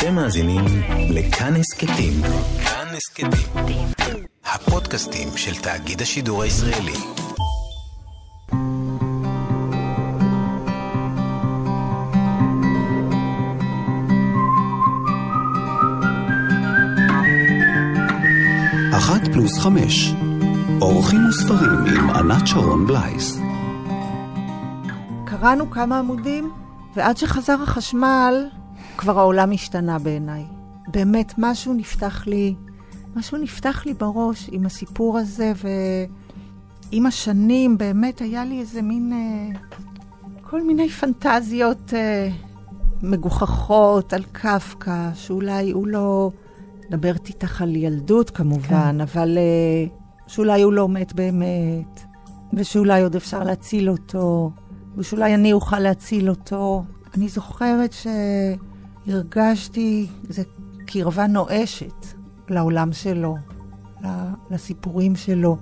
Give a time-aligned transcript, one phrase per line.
[0.00, 0.64] אתם מאזינים
[1.10, 2.12] לכאן הסכתים.
[2.64, 3.86] כאן הסכתים.
[4.44, 6.92] הפודקאסטים של תאגיד השידור הישראלי.
[18.96, 20.12] אחת פלוס חמש.
[20.80, 23.38] אורחים וספרים עם ענת שרון בלייס.
[25.24, 26.50] קראנו כמה עמודים,
[26.96, 28.48] ועד שחזר החשמל,
[29.00, 30.44] כבר העולם השתנה בעיניי.
[30.88, 32.54] באמת, משהו נפתח לי,
[33.16, 35.52] משהו נפתח לי בראש עם הסיפור הזה,
[36.92, 39.12] ועם השנים באמת היה לי איזה מין...
[39.12, 39.58] אה,
[40.42, 42.28] כל מיני פנטזיות אה,
[43.02, 46.30] מגוחכות על קפקא, שאולי הוא לא...
[46.88, 49.00] מדברת איתך על ילדות כמובן, כן.
[49.00, 49.86] אבל אה,
[50.26, 52.00] שאולי הוא לא מת באמת,
[52.52, 54.50] ושאולי עוד אפשר להציל אותו,
[54.96, 56.84] ושאולי אני אוכל להציל אותו.
[57.14, 57.92] אני זוכרת
[59.06, 60.42] שהרגשתי איזו
[60.86, 62.06] קרבה נואשת
[62.48, 63.36] לעולם שלו,
[64.50, 65.56] לסיפורים שלו.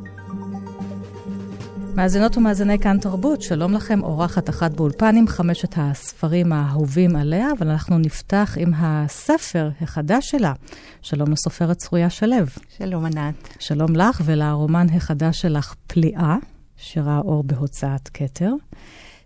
[1.94, 7.68] מאזינות ומאזיני כאן תרבות, שלום לכם, אורחת אחת באולפן עם חמשת הספרים האהובים עליה, אבל
[7.68, 10.52] אנחנו נפתח עם הספר החדש שלה.
[11.02, 12.36] שלום לסופרת צרויה שלו.
[12.76, 13.48] שלום ענת.
[13.58, 16.36] שלום לך ולרומן החדש שלך, פליאה,
[16.76, 18.52] שראה אור בהוצאת כתר.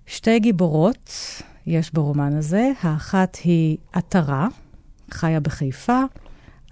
[0.07, 1.11] שתי גיבורות
[1.67, 4.49] יש ברומן הזה, האחת היא עטרה,
[5.11, 6.01] חיה בחיפה,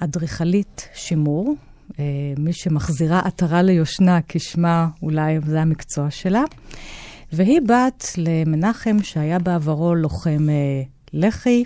[0.01, 1.55] אדריכלית שימור,
[1.99, 2.05] אה,
[2.39, 6.43] מי שמחזירה עטרה ליושנה, כשמה אולי זה המקצוע שלה.
[7.33, 11.65] והיא בת למנחם שהיה בעברו לוחם אה, לח"י,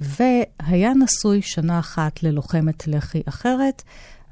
[0.00, 3.82] והיה נשוי שנה אחת ללוחמת לח"י אחרת.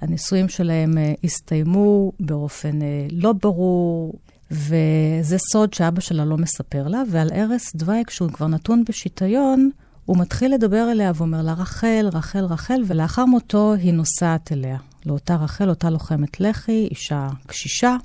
[0.01, 2.79] הנישואים שלהם אה, הסתיימו באופן
[3.13, 4.15] לא ברור,
[4.53, 9.71] וזה סוד שאבא שלה לא מספר לה, ועל ערש דווי, כשהוא כבר נתון בשיטיון,
[10.05, 14.79] הוא מתחיל לדבר אליה ואומר לה, רחל, רחל, רחל, ולאחר מותו היא נוסעת אליה.
[15.07, 17.97] לאותה רחל, אותה לוחמת לח"י, אישה קשישה,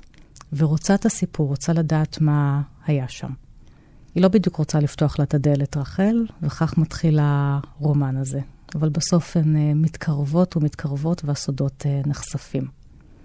[0.52, 3.30] ורוצה את הסיפור, רוצה לדעת מה היה שם.
[4.14, 8.40] היא לא בדיוק רוצה לפתוח לה את הדלת, רחל, וכך מתחיל הרומן הזה.
[8.74, 12.68] אבל בסוף הן uh, מתקרבות ומתקרבות והסודות uh, נחשפים.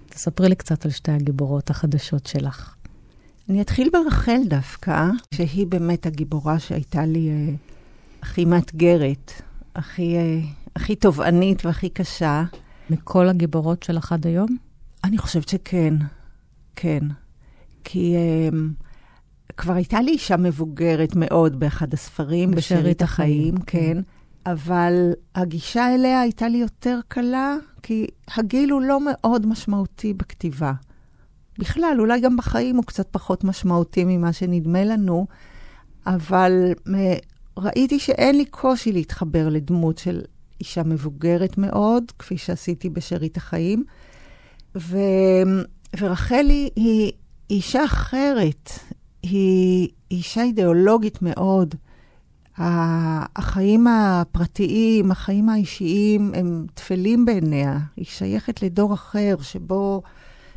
[0.10, 2.76] תספרי לי קצת על שתי הגיבורות החדשות שלך.
[3.50, 9.32] אני אתחיל ברחל דווקא, שהיא באמת הגיבורה שהייתה לי uh, הכי מאתגרת,
[9.76, 12.44] הכי, uh, הכי תובענית והכי קשה.
[12.90, 14.58] מכל הגיבורות שלך עד היום?
[15.04, 15.94] אני חושבת שכן,
[16.76, 17.00] כן.
[17.84, 18.16] כי
[18.50, 18.56] um,
[19.58, 23.64] כבר הייתה לי אישה מבוגרת מאוד באחד הספרים, בשארית החיים, כן.
[23.66, 24.02] כן.
[24.46, 30.74] אבל הגישה אליה הייתה לי יותר קלה, כי הגיל הוא לא מאוד משמעותי בכתיבה.
[31.60, 35.28] בכלל, אולי גם בחיים הוא קצת פחות משמעותי ממה שנדמה לנו,
[36.08, 36.74] אבל
[37.58, 40.22] ראיתי שאין לי קושי להתחבר לדמות של
[40.60, 43.84] אישה מבוגרת מאוד, כפי שעשיתי בשארית החיים.
[44.76, 44.98] ו...
[46.00, 47.12] ורחלי היא
[47.50, 48.70] אישה אחרת,
[49.24, 51.76] היא אישה אידיאולוגית מאוד.
[52.58, 57.80] החיים הפרטיים, החיים האישיים, הם טפלים בעיניה.
[57.96, 60.02] היא שייכת לדור אחר, שבו,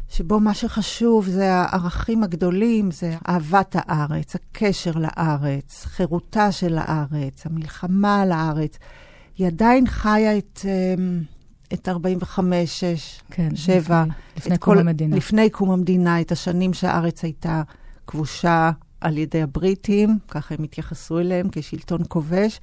[0.09, 8.23] שבו מה שחשוב זה הערכים הגדולים, זה אהבת הארץ, הקשר לארץ, חירותה של הארץ, המלחמה
[8.23, 8.79] על הארץ.
[9.39, 11.23] היא עדיין חיה את, אמ,
[11.73, 14.05] את 45, 6, כן, 7.
[14.05, 15.17] לפני, לפני קום כל, המדינה.
[15.17, 17.63] לפני קום המדינה, את השנים שהארץ הייתה
[18.07, 22.61] כבושה על ידי הבריטים, ככה הם התייחסו אליהם כשלטון כובש.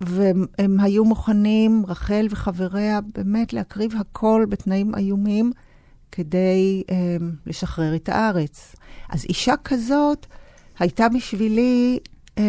[0.00, 5.52] והם היו מוכנים, רחל וחבריה, באמת להקריב הכל בתנאים איומים
[6.12, 6.92] כדי um,
[7.46, 8.76] לשחרר את הארץ.
[9.08, 10.26] אז אישה כזאת
[10.78, 11.98] הייתה בשבילי
[12.36, 12.40] um,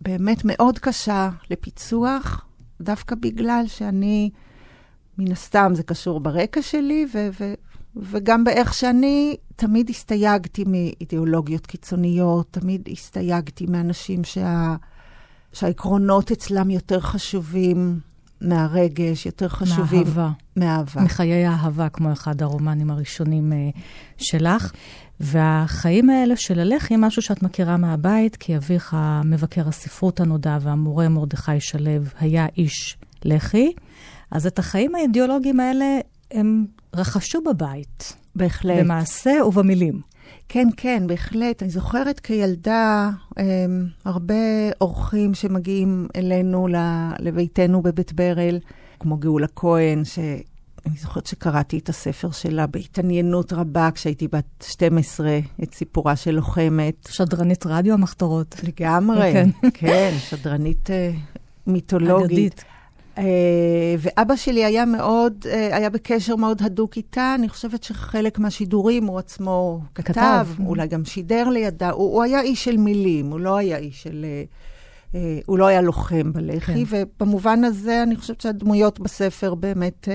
[0.00, 2.46] באמת מאוד קשה לפיצוח,
[2.80, 4.30] דווקא בגלל שאני,
[5.18, 7.54] מן הסתם זה קשור ברקע שלי, ו- ו-
[7.96, 14.76] וגם באיך שאני תמיד הסתייגתי מאידיאולוגיות קיצוניות, תמיד הסתייגתי מאנשים שה-
[15.52, 18.00] שהעקרונות אצלם יותר חשובים
[18.40, 20.02] מהרגש, יותר חשובים...
[20.02, 20.30] מהאהבה.
[20.56, 21.02] מהאהבה.
[21.02, 23.80] מחיי האהבה, כמו אחד הרומנים הראשונים uh,
[24.18, 24.72] שלך.
[25.20, 31.60] והחיים האלה של הלח"י משהו שאת מכירה מהבית, כי אביך, מבקר הספרות הנודע והמורה מרדכי
[31.60, 31.90] שלו,
[32.20, 33.72] היה איש לח"י.
[34.30, 35.98] אז את החיים האידיאולוגיים האלה
[36.30, 38.16] הם רכשו בבית.
[38.36, 38.78] בהחלט.
[38.78, 40.00] במעשה ובמילים.
[40.48, 41.62] כן, כן, בהחלט.
[41.62, 43.44] אני זוכרת כילדה אמ,
[44.04, 44.34] הרבה
[44.80, 46.68] אורחים שמגיעים אלינו
[47.18, 48.58] לביתנו בבית ברל,
[49.00, 50.18] כמו גאולה כהן, ש...
[50.86, 57.08] אני זוכרת שקראתי את הספר שלה בהתעניינות רבה כשהייתי בת 12, את סיפורה של לוחמת.
[57.10, 58.56] שדרנית רדיו המחתרות.
[58.62, 60.92] לגמרי, כן, כן שדרנית uh,
[61.66, 62.30] מיתולוגית.
[62.30, 62.64] אגדית.
[63.18, 67.34] אה, ואבא שלי היה מאוד, אה, היה בקשר מאוד הדוק איתה.
[67.34, 70.46] אני חושבת שחלק מהשידורים הוא עצמו כתב, כתב.
[70.66, 71.90] אולי גם שידר לידה.
[71.90, 74.26] הוא, הוא היה איש של מילים, הוא לא היה איש של...
[75.14, 77.06] אה, הוא לא היה לוחם בלח"י, כן.
[77.20, 80.08] ובמובן הזה אני חושבת שהדמויות בספר באמת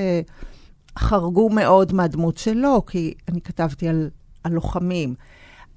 [1.00, 4.10] חרגו מאוד מהדמות שלו, כי אני כתבתי על,
[4.44, 5.16] על לוחמים.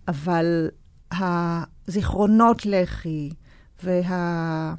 [0.09, 0.69] אבל
[1.13, 3.31] הזיכרונות לח"י
[3.85, 4.75] וה...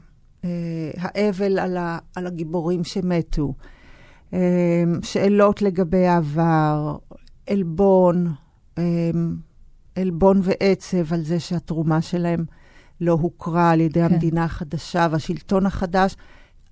[0.45, 3.53] אה, האבל על, ה, על הגיבורים שמתו,
[4.33, 6.97] אה, שאלות לגבי העבר,
[7.49, 8.33] עלבון,
[8.77, 8.83] אה,
[9.95, 12.45] עלבון ועצב על זה שהתרומה שלהם
[13.01, 14.13] לא הוכרה על ידי כן.
[14.13, 16.15] המדינה החדשה והשלטון החדש.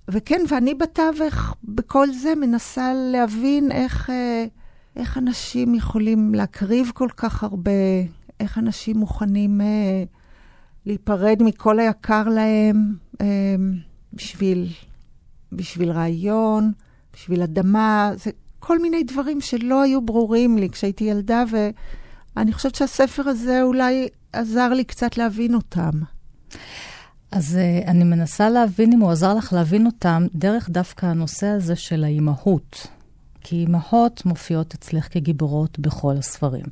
[0.08, 4.10] וכן, ואני בתווך בכל זה מנסה להבין איך,
[4.96, 7.70] איך אנשים יכולים להקריב כל כך הרבה,
[8.40, 9.60] איך אנשים מוכנים
[10.86, 13.26] להיפרד מכל היקר להם, אמ,
[14.12, 14.68] בשביל,
[15.52, 16.72] בשביל רעיון,
[17.12, 21.44] בשביל אדמה, זה כל מיני דברים שלא היו ברורים לי כשהייתי ילדה,
[22.36, 25.90] ואני חושבת שהספר הזה אולי עזר לי קצת להבין אותם.
[27.32, 31.76] אז uh, אני מנסה להבין אם הוא עזר לך להבין אותם דרך דווקא הנושא הזה
[31.76, 32.86] של האימהות.
[33.40, 36.64] כי אימהות מופיעות אצלך כגיבורות בכל הספרים.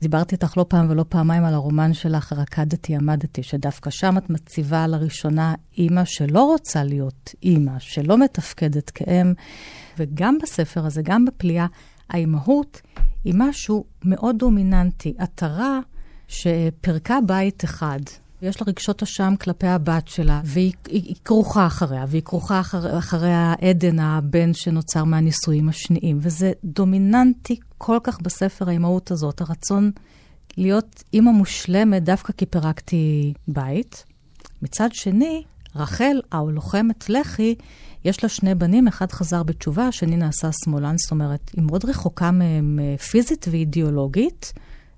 [0.00, 4.86] דיברתי איתך לא פעם ולא פעמיים על הרומן שלך, רקדתי, עמדתי, שדווקא שם את מציבה
[4.86, 9.32] לראשונה אימא שלא רוצה להיות אימא, שלא מתפקדת כאם.
[9.98, 11.66] וגם בספר הזה, גם בפליאה,
[12.10, 12.80] האימהות
[13.24, 15.80] היא משהו מאוד דומיננטי, עטרה
[16.28, 18.00] שפרקה בית אחד.
[18.42, 22.98] יש לה רגשות אשם כלפי הבת שלה, והיא היא, היא כרוכה אחריה, והיא כרוכה אחר,
[22.98, 26.18] אחרי העדן, הבן שנוצר מהנישואים השניים.
[26.20, 29.90] וזה דומיננטי כל כך בספר האימהות הזאת, הרצון
[30.56, 34.04] להיות אימא מושלמת דווקא כי פירקתי בית.
[34.62, 35.42] מצד שני,
[35.76, 37.54] רחל, הלוחמת לח"י,
[38.04, 42.30] יש לה שני בנים, אחד חזר בתשובה, השני נעשה שמאלן, זאת אומרת, היא מאוד רחוקה
[42.30, 44.52] מהם אה, פיזית ואידיאולוגית.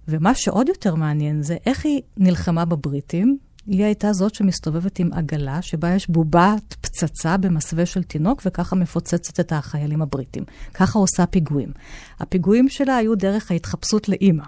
[0.08, 3.38] ומה שעוד יותר מעניין זה איך היא נלחמה בבריטים.
[3.66, 9.40] היא הייתה זאת שמסתובבת עם עגלה, שבה יש בובת פצצה במסווה של תינוק, וככה מפוצצת
[9.40, 10.44] את החיילים הבריטים.
[10.74, 11.72] ככה עושה פיגועים.
[12.20, 14.44] הפיגועים שלה היו דרך ההתחפשות לאימא,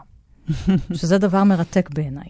[0.99, 2.29] שזה דבר מרתק בעיניי.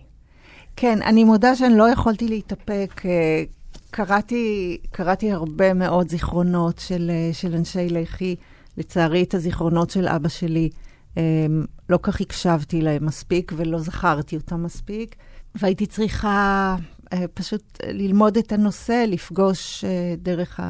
[0.77, 3.03] כן, אני מודה שאני לא יכולתי להתאפק.
[3.05, 3.43] אה,
[3.91, 8.37] קראתי, קראתי הרבה מאוד זיכרונות של, אה, של אנשי לח"י.
[8.77, 10.71] לצערי, את הזיכרונות של אבא שלי
[11.17, 11.23] אמ,
[11.89, 15.17] לא כך הקשבתי להם מספיק ולא זכרתי אותם מספיק,
[15.55, 16.77] והייתי צריכה
[17.13, 20.61] אה, פשוט ללמוד את הנושא, לפגוש אה, דרך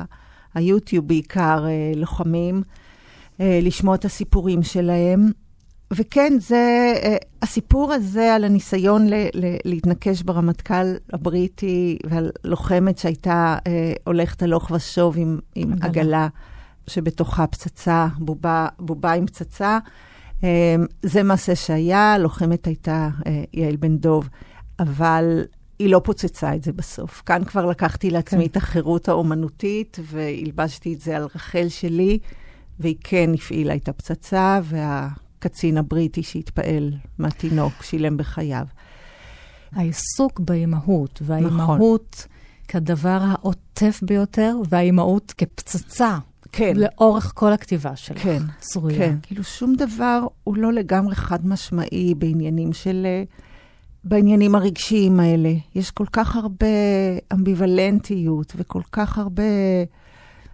[0.55, 2.62] היוטיוב בעיקר אה, לוחמים,
[3.40, 5.31] לשמוע את הסיפורים שלהם.
[5.93, 6.94] וכן, זה,
[7.43, 13.56] הסיפור הזה על הניסיון ל, ל, להתנקש ברמטכ"ל הבריטי ועל לוחמת שהייתה
[14.05, 16.28] הולכת הלוך ושוב עם, עם עגלה
[16.87, 19.78] שבתוכה פצצה, בובה, בובה עם פצצה.
[20.43, 20.49] אמ,
[21.03, 24.29] זה מעשה שהיה, לוחמת הייתה אה, יעל בן דוב,
[24.79, 25.45] אבל
[25.79, 27.23] היא לא פוצצה את זה בסוף.
[27.27, 28.51] כאן כבר לקחתי לעצמי כן.
[28.51, 32.19] את החירות האומנותית, והלבשתי את זה על רחל שלי,
[32.81, 38.67] והיא כן הפעילה את הפצצה, והקצין הבריטי שהתפעל מהתינוק שילם בחייו.
[39.73, 42.35] העיסוק באימהות, והאימהות נכון.
[42.69, 46.19] כדבר העוטף ביותר, והאימהות כפצצה
[46.56, 46.73] כן.
[46.76, 48.23] לאורך כל הכתיבה שלך.
[48.23, 48.99] כן, צרויה.
[48.99, 49.16] כן.
[49.23, 53.06] כאילו שום דבר הוא לא לגמרי חד משמעי בעניינים של...
[53.06, 53.23] אה,
[54.04, 55.52] בעניינים הרגשיים האלה.
[55.75, 56.66] יש כל כך הרבה
[57.32, 59.42] אמביוולנטיות וכל כך הרבה...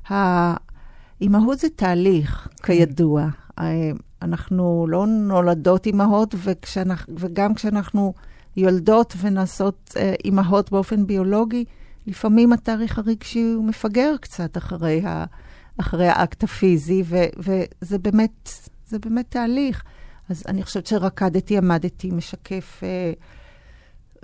[0.09, 2.75] האימהות זה תהליך, כן.
[2.75, 3.27] כידוע.
[3.59, 3.91] אה,
[4.23, 8.15] אנחנו לא נולדות אימהות, וכשאנחנו, וגם כשאנחנו
[8.57, 11.65] יולדות ונעשות אה, אימהות באופן ביולוגי,
[12.07, 15.25] לפעמים התאריך הרגשי הוא מפגר קצת אחרי ה...
[15.77, 18.51] אחרי האקט הפיזי, ו, וזה באמת,
[18.89, 19.83] זה באמת תהליך.
[20.29, 23.13] אז אני חושבת שרקדתי, עמדתי, משקף, אה,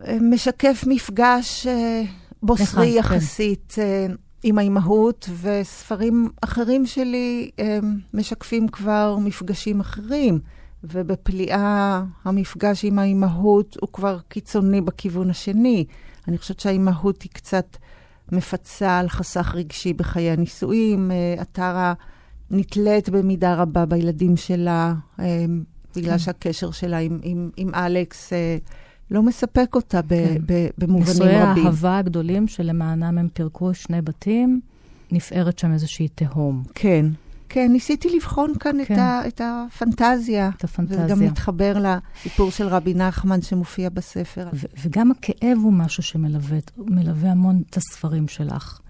[0.06, 2.02] אה משקף מפגש אה,
[2.42, 2.98] בוסרי כן.
[2.98, 4.12] יחסית כן.
[4.42, 7.78] עם האימהות, וספרים אחרים שלי אה,
[8.14, 10.40] משקפים כבר מפגשים אחרים.
[10.84, 15.84] ובפליאה המפגש עם האימהות הוא כבר קיצוני בכיוון השני.
[16.28, 17.76] אני חושבת שהאימהות היא קצת
[18.32, 21.10] מפצה על חסך רגשי בחיי הנישואים.
[21.10, 21.94] אה, אתרה
[22.50, 25.44] נתלית במידה רבה בילדים שלה, אה,
[25.96, 26.18] בגלל כן.
[26.18, 28.56] שהקשר שלה עם, עם, עם אלכס אה,
[29.10, 30.36] לא מספק אותה ב, כן.
[30.46, 31.54] ב, במובנים רבים.
[31.54, 34.60] נישואי האהבה הגדולים שלמענם הם פירקו שני בתים,
[35.12, 36.62] נפערת שם איזושהי תהום.
[36.74, 37.06] כן.
[37.48, 38.94] כן, ניסיתי לבחון כאן כן.
[38.94, 40.50] את, ה, את הפנטזיה.
[40.56, 41.04] את הפנטזיה.
[41.04, 44.48] וזה גם מתחבר לסיפור של רבי נחמן שמופיע בספר.
[44.52, 48.80] ו- וגם הכאב הוא משהו שמלווה המון את הספרים שלך.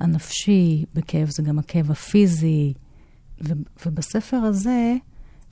[0.00, 2.74] הנפשי, בכאב זה גם הכאב הפיזי.
[3.44, 3.52] ו-
[3.86, 4.94] ובספר הזה,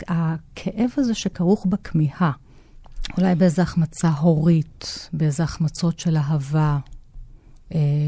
[0.08, 2.32] הכאב הזה שכרוך בכמיהה,
[3.18, 6.97] אולי באיזו החמצה הורית, באיזה החמצות של אהבה אה,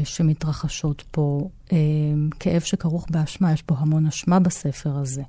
[0.03, 1.77] שמתרחשות פה, אה,
[2.39, 5.23] כאב שכרוך באשמה, יש פה המון אשמה בספר הזה.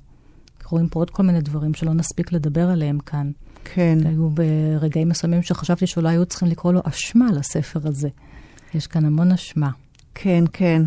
[0.65, 3.31] רואים פה עוד כל מיני דברים שלא נספיק לדבר עליהם כאן.
[3.63, 3.97] כן.
[4.05, 8.09] היו ברגעים מסוימים שחשבתי שאולי היו צריכים לקרוא לו אשמה לספר הזה.
[8.73, 9.69] יש כאן המון אשמה.
[10.15, 10.81] כן, כן.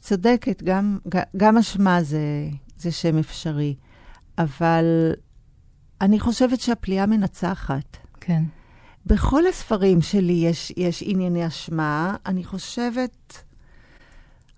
[0.00, 0.98] צודקת, גם,
[1.36, 3.74] גם אשמה זה, זה שם אפשרי,
[4.38, 5.12] אבל
[6.00, 7.96] אני חושבת שהפליאה מנצחת.
[8.20, 8.42] כן.
[9.06, 12.16] בכל הספרים שלי יש, יש ענייני אשמה.
[12.26, 13.44] אני חושבת,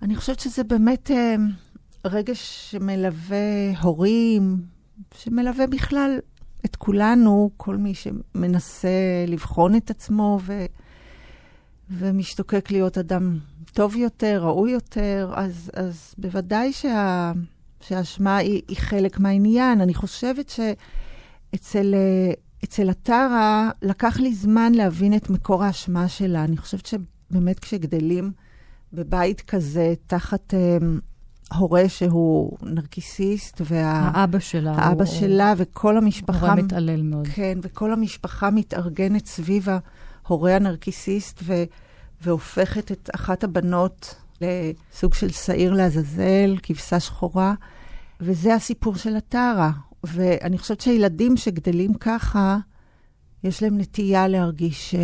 [0.02, 1.34] אני חושבת שזה באמת אה,
[2.04, 4.56] רגש שמלווה הורים,
[5.18, 6.18] שמלווה בכלל
[6.64, 8.88] את כולנו, כל מי שמנסה
[9.26, 10.64] לבחון את עצמו ו,
[11.90, 13.38] ומשתוקק להיות אדם
[13.72, 17.32] טוב יותר, ראוי יותר, אז, אז בוודאי שה,
[17.80, 19.80] שהאשמה היא, היא חלק מהעניין.
[19.80, 21.94] אני חושבת שאצל
[22.64, 26.44] אצל הטרה לקח לי זמן להבין את מקור האשמה שלה.
[26.44, 28.32] אני חושבת שבאמת כשגדלים
[28.92, 30.84] בבית כזה, תחת um,
[31.56, 34.10] הורה שהוא נרקיסיסט, וה...
[34.14, 34.72] האבא שלה.
[34.72, 35.14] האבא הוא...
[35.14, 36.40] שלה וכל המשפחה...
[36.40, 37.26] הורה מתעלל מאוד.
[37.26, 39.68] כן, וכל המשפחה מתארגנת סביב
[40.24, 41.64] ההורה הנרקיסיסט, ו...
[42.22, 47.54] והופכת את אחת הבנות לסוג של שעיר לעזאזל, כבשה שחורה,
[48.20, 49.70] וזה הסיפור של הטרה.
[50.06, 52.58] ואני חושבת שילדים שגדלים ככה,
[53.44, 55.00] יש להם נטייה להרגיש, אה,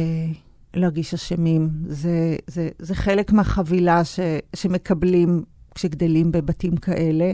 [0.75, 1.71] להרגיש אשמים.
[1.87, 4.21] זה, זה, זה חלק מהחבילה ש,
[4.57, 7.33] שמקבלים כשגדלים בבתים כאלה.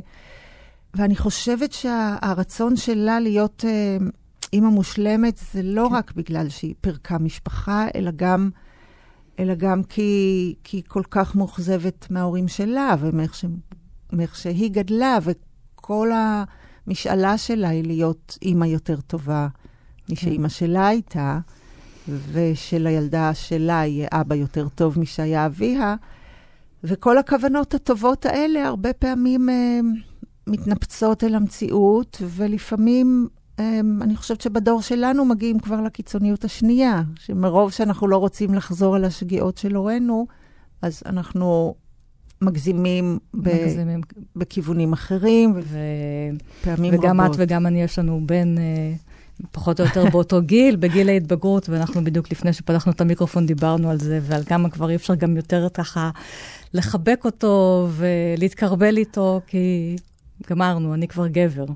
[0.94, 3.96] ואני חושבת שהרצון שלה להיות אה,
[4.52, 5.94] אימא מושלמת זה לא כן.
[5.94, 8.50] רק בגלל שהיא פירקה משפחה, אלא גם,
[9.38, 13.44] אלא גם כי, כי היא כל כך מאוכזבת מההורים שלה ומאיך ש,
[14.34, 16.44] שהיא גדלה, וכל ה...
[16.86, 19.48] המשאלה שלה היא להיות אימא יותר טובה
[20.10, 21.38] משאימא שלה הייתה,
[22.32, 25.96] ושלילדה שלה יהיה אבא יותר טוב משהיה אביה.
[26.84, 29.80] וכל הכוונות הטובות האלה הרבה פעמים אה,
[30.46, 33.28] מתנפצות אל המציאות, ולפעמים,
[33.60, 39.04] אה, אני חושבת שבדור שלנו מגיעים כבר לקיצוניות השנייה, שמרוב שאנחנו לא רוצים לחזור על
[39.04, 40.26] השגיאות של הורינו,
[40.82, 41.74] אז אנחנו
[42.42, 44.00] מגזימים, מגזימים.
[44.00, 44.04] ב-
[44.38, 47.04] בכיוונים אחרים, ופעמים רבות.
[47.04, 48.92] וגם את וגם אני, יש לנו בן אה,
[49.50, 53.98] פחות או יותר באותו גיל, בגיל ההתבגרות, ואנחנו בדיוק לפני שפתחנו את המיקרופון דיברנו על
[53.98, 56.10] זה, ועל כמה כבר אי אפשר גם יותר ככה
[56.74, 59.96] לחבק אותו ולהתקרבל איתו, כי
[60.50, 61.66] גמרנו, אני כבר גבר.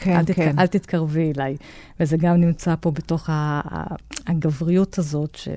[0.00, 0.32] כן, אל כן.
[0.32, 0.58] תתק...
[0.58, 1.56] אל תתקרבי אליי.
[2.00, 3.30] וזה גם נמצא פה בתוך
[4.26, 5.48] הגבריות הזאת ש...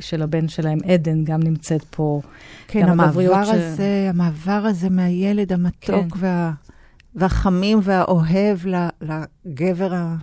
[0.00, 2.20] של הבן שלהם, עדן, גם נמצאת פה.
[2.68, 3.48] כן, המעבר ש...
[3.48, 6.18] הזה, המעבר הזה מהילד המתוק כן.
[6.18, 6.52] וה...
[7.14, 8.58] והחמים והאוהב
[9.00, 10.16] לגבר, ה...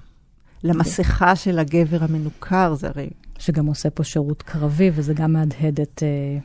[0.64, 3.10] למסכה של הגבר המנוכר, זה הרי...
[3.40, 6.04] שגם עושה פה שירות קרבי, וזה גם מהדהד את...
[6.04, 6.40] אה,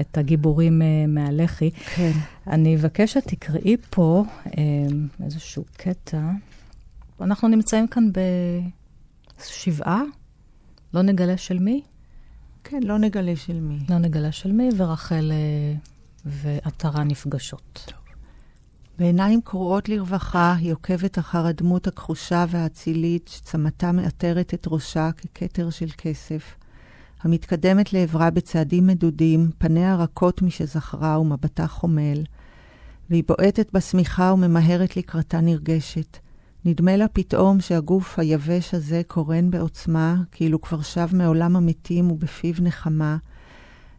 [0.00, 1.70] את הגיבורים uh, מהלח"י.
[1.94, 2.12] כן.
[2.46, 4.50] אני אבקש שתקראי פה um,
[5.24, 6.20] איזשהו קטע.
[7.20, 8.08] אנחנו נמצאים כאן
[9.38, 10.02] בשבעה,
[10.94, 11.82] לא נגלה של מי?
[12.64, 13.78] כן, לא נגלה של מי.
[13.88, 15.74] לא נגלה של מי, ורחל אה,
[16.24, 17.84] ועטרה נפגשות.
[17.86, 18.06] טוב.
[18.98, 25.88] בעיניים קרועות לרווחה, היא עוקבת אחר הדמות הכחושה והאצילית, שצמתה מאתרת את ראשה ככתר של
[25.98, 26.54] כסף.
[27.22, 32.24] המתקדמת לעברה בצעדים מדודים, פניה רכות משזכרה ומבטה חומל,
[33.10, 36.18] והיא בועטת בשמיכה וממהרת לקראתה נרגשת.
[36.68, 43.16] נדמה לה פתאום שהגוף היבש הזה קורן בעוצמה, כאילו כבר שב מעולם המתים ובפיו נחמה,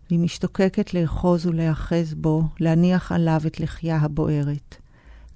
[0.09, 4.75] והיא משתוקקת לאחוז ולהיאחז בו, להניח עליו את לחייה הבוערת.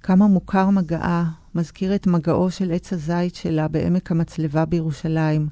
[0.02, 5.48] כמה מוכר מגעה, מזכיר את מגעו של עץ הזית שלה בעמק המצלבה בירושלים.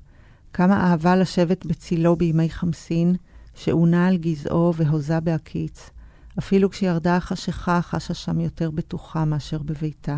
[0.53, 3.17] כמה אהבה לשבת בצילו בימי חמסין,
[3.55, 5.91] שעונה על גזעו והוזה בהקיץ.
[6.39, 10.17] אפילו כשירדה החשיכה חשה שם יותר בטוחה מאשר בביתה.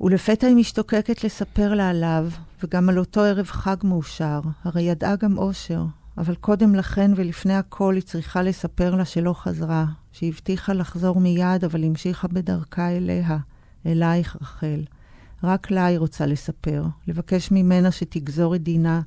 [0.00, 2.28] ולפתע היא משתוקקת לספר לה עליו,
[2.62, 5.84] וגם על אותו ערב חג מאושר, הרי ידעה גם אושר,
[6.18, 11.84] אבל קודם לכן ולפני הכל היא צריכה לספר לה שלא חזרה, שהבטיחה לחזור מיד, אבל
[11.84, 13.38] המשיכה בדרכה אליה,
[13.86, 14.84] אלייך רחל.
[15.44, 19.00] רק לה היא רוצה לספר, לבקש ממנה שתגזור את דינה,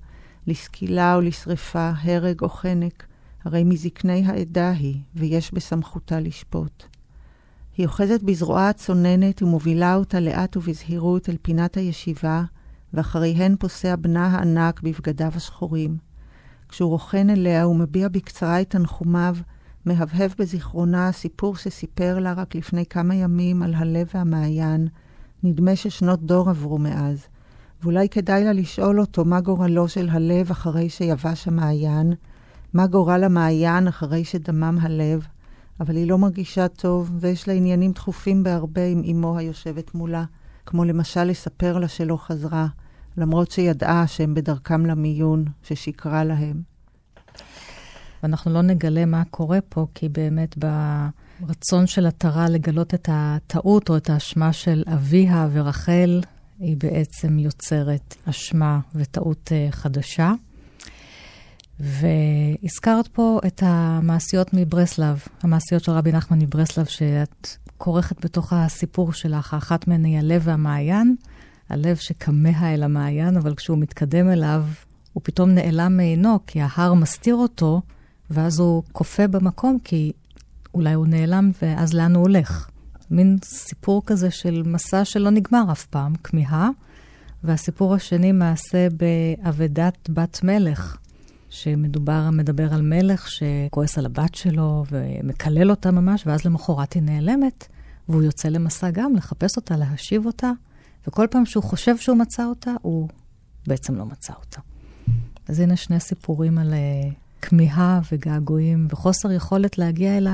[0.47, 3.05] לסקילה או לשרפה, הרג או חנק,
[3.45, 6.92] הרי מזקני העדה היא, ויש בסמכותה לשפוט.
[7.77, 12.43] היא אוחזת בזרועה הצוננת ומובילה אותה לאט ובזהירות אל פינת הישיבה,
[12.93, 15.97] ואחריהן פוסע בנה הענק בבגדיו השחורים.
[16.69, 19.35] כשהוא רוכן אליה ומביע בקצרה את תנחומיו,
[19.85, 24.87] מהבהב בזיכרונה סיפור שסיפר לה רק לפני כמה ימים על הלב והמעיין.
[25.43, 27.27] נדמה ששנות דור עברו מאז.
[27.83, 32.13] ואולי כדאי לה לשאול אותו מה גורלו של הלב אחרי שיבש המעיין,
[32.73, 35.27] מה גורל המעיין אחרי שדמם הלב,
[35.79, 40.23] אבל היא לא מרגישה טוב, ויש לה עניינים דחופים בהרבה עם אמו היושבת מולה,
[40.65, 42.67] כמו למשל לספר לה שלא חזרה,
[43.17, 46.61] למרות שידעה שהם בדרכם למיון, ששיקרה להם.
[48.23, 50.55] ואנחנו לא נגלה מה קורה פה, כי באמת
[51.41, 56.21] ברצון של עטרה לגלות את הטעות או את האשמה של אביה ורחל,
[56.59, 60.33] היא בעצם יוצרת אשמה וטעות uh, חדשה.
[61.83, 67.47] והזכרת פה את המעשיות מברסלב, המעשיות של רבי נחמן מברסלב, שאת
[67.77, 69.53] כורכת בתוך הסיפור שלך.
[69.53, 71.15] האחת מהן היא הלב והמעיין,
[71.69, 74.63] הלב שכמה אל המעיין, אבל כשהוא מתקדם אליו,
[75.13, 77.81] הוא פתאום נעלם מעינו, כי ההר מסתיר אותו,
[78.29, 80.11] ואז הוא קופא במקום, כי
[80.73, 82.69] אולי הוא נעלם, ואז לאן הוא הולך?
[83.11, 86.69] מין סיפור כזה של מסע שלא נגמר אף פעם, כמיהה.
[87.43, 90.97] והסיפור השני מעשה באבדת בת מלך,
[91.53, 97.67] שמדובר, מדבר על מלך שכועס על הבת שלו ומקלל אותה ממש, ואז למחרת היא נעלמת,
[98.09, 100.51] והוא יוצא למסע גם לחפש אותה, להשיב אותה,
[101.07, 103.09] וכל פעם שהוא חושב שהוא מצא אותה, הוא
[103.67, 104.61] בעצם לא מצא אותה.
[105.47, 110.27] אז הנה שני סיפורים על uh, כמיהה וגעגועים וחוסר יכולת להגיע אל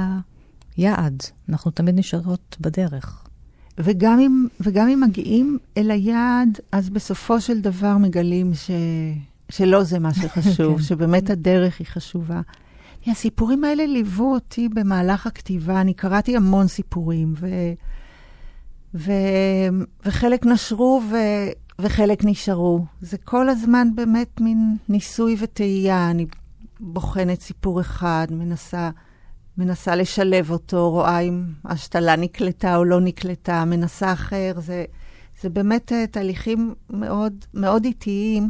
[0.77, 1.23] היעד.
[1.49, 3.27] אנחנו תמיד נשארות בדרך.
[3.77, 8.71] וגם אם, וגם אם מגיעים אל היעד, אז בסופו של דבר מגלים ש...
[9.49, 10.83] שלא זה מה שחשוב, כן.
[10.83, 12.41] שבאמת הדרך היא חשובה.
[13.07, 15.81] הסיפורים האלה ליוו אותי במהלך הכתיבה.
[15.81, 17.47] אני קראתי המון סיפורים, ו...
[18.93, 19.11] ו...
[20.05, 21.15] וחלק נשרו ו...
[21.79, 22.85] וחלק נשארו.
[23.01, 26.11] זה כל הזמן באמת מין ניסוי וטעייה.
[26.11, 26.25] אני
[26.79, 28.89] בוחנת סיפור אחד, מנסה,
[29.57, 34.53] מנסה לשלב אותו, רואה אם השתלה נקלטה או לא נקלטה, מנסה אחר.
[34.57, 34.85] זה,
[35.41, 38.49] זה באמת אה, תהליכים מאוד, מאוד איטיים.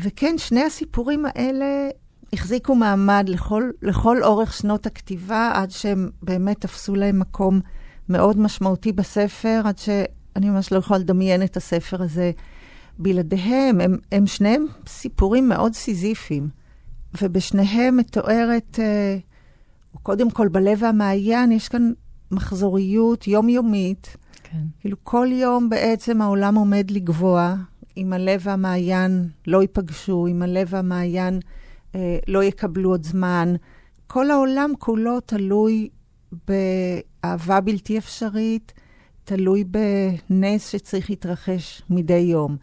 [0.00, 1.88] וכן, שני הסיפורים האלה
[2.32, 7.60] החזיקו מעמד לכל, לכל אורך שנות הכתיבה, עד שהם באמת תפסו להם מקום
[8.08, 12.32] מאוד משמעותי בספר, עד שאני ממש לא יכולה לדמיין את הספר הזה
[12.98, 13.80] בלעדיהם.
[13.80, 16.48] הם, הם שניהם סיפורים מאוד סיזיפיים,
[17.22, 19.18] ובשניהם מתוארת, אה,
[20.02, 21.92] קודם כל בלב והמעיין, יש כאן
[22.30, 24.16] מחזוריות יומיומית.
[24.42, 24.58] כן.
[24.80, 27.54] כאילו כל יום בעצם העולם עומד לגבוה,
[27.98, 31.40] אם הלב והמעיין לא ייפגשו, אם הלב והמעיין
[31.94, 33.54] אה, לא יקבלו עוד זמן.
[34.06, 35.88] כל העולם כולו תלוי
[36.48, 38.72] באהבה בלתי אפשרית,
[39.24, 42.56] תלוי בנס שצריך להתרחש מדי יום.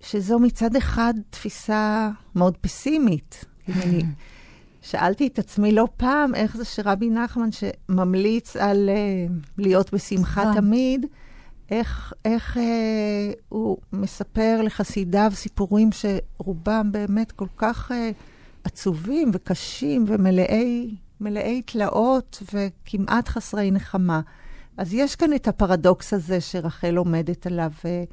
[0.00, 3.44] שזו מצד אחד תפיסה מאוד פסימית.
[3.68, 4.02] אני
[4.90, 11.06] שאלתי את עצמי לא פעם איך זה שרבי נחמן, שממליץ על uh, להיות בשמחה תמיד,
[11.70, 18.10] איך, איך אה, הוא מספר לחסידיו סיפורים שרובם באמת כל כך אה,
[18.64, 20.04] עצובים וקשים
[21.20, 24.20] ומלאי תלאות וכמעט חסרי נחמה.
[24.76, 28.04] אז יש כאן את הפרדוקס הזה שרחל עומדת עליו, אה,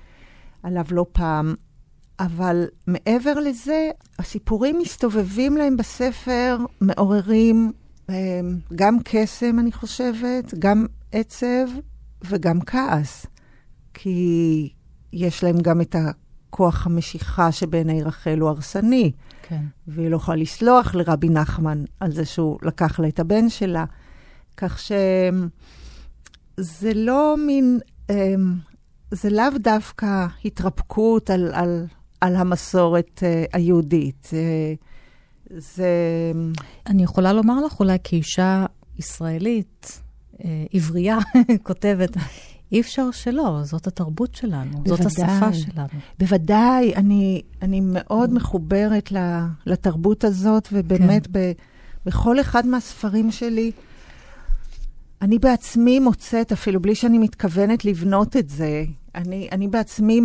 [0.64, 1.56] עליו לא פעם.
[2.20, 7.72] אבל מעבר לזה, הסיפורים מסתובבים להם בספר, מעוררים
[8.10, 8.16] אה,
[8.76, 11.68] גם קסם, אני חושבת, גם עצב
[12.24, 13.26] וגם כעס.
[13.94, 14.70] כי
[15.14, 19.12] יש להם גם את הכוח המשיכה שבעיני רחל הוא הרסני.
[19.42, 19.64] כן.
[19.88, 23.86] והיא לא יכולה לסלוח לרבי נחמן על זה שהוא לקח לה את הבן שלה.
[24.58, 28.56] כך שזה לא מין, אמ,
[29.12, 31.86] זה לאו דווקא התרפקות על, על,
[32.22, 34.30] על המסורת אה, היהודית.
[34.34, 34.74] אה,
[35.58, 35.92] זה...
[36.88, 38.66] אני יכולה לומר לך אולי כאישה
[39.00, 40.02] ישראלית,
[40.44, 41.18] אה, עברייה,
[41.64, 42.18] כותבת,
[42.72, 45.88] אי אפשר שלא, זאת התרבות שלנו, בוודאי, זאת השפה שלנו.
[46.20, 49.12] בוודאי, אני, אני מאוד מחוברת
[49.66, 51.34] לתרבות הזאת, ובאמת כן.
[51.34, 51.52] ב,
[52.06, 53.72] בכל אחד מהספרים שלי,
[55.22, 58.84] אני בעצמי מוצאת, אפילו בלי שאני מתכוונת לבנות את זה,
[59.16, 60.22] אני, אני בעצמי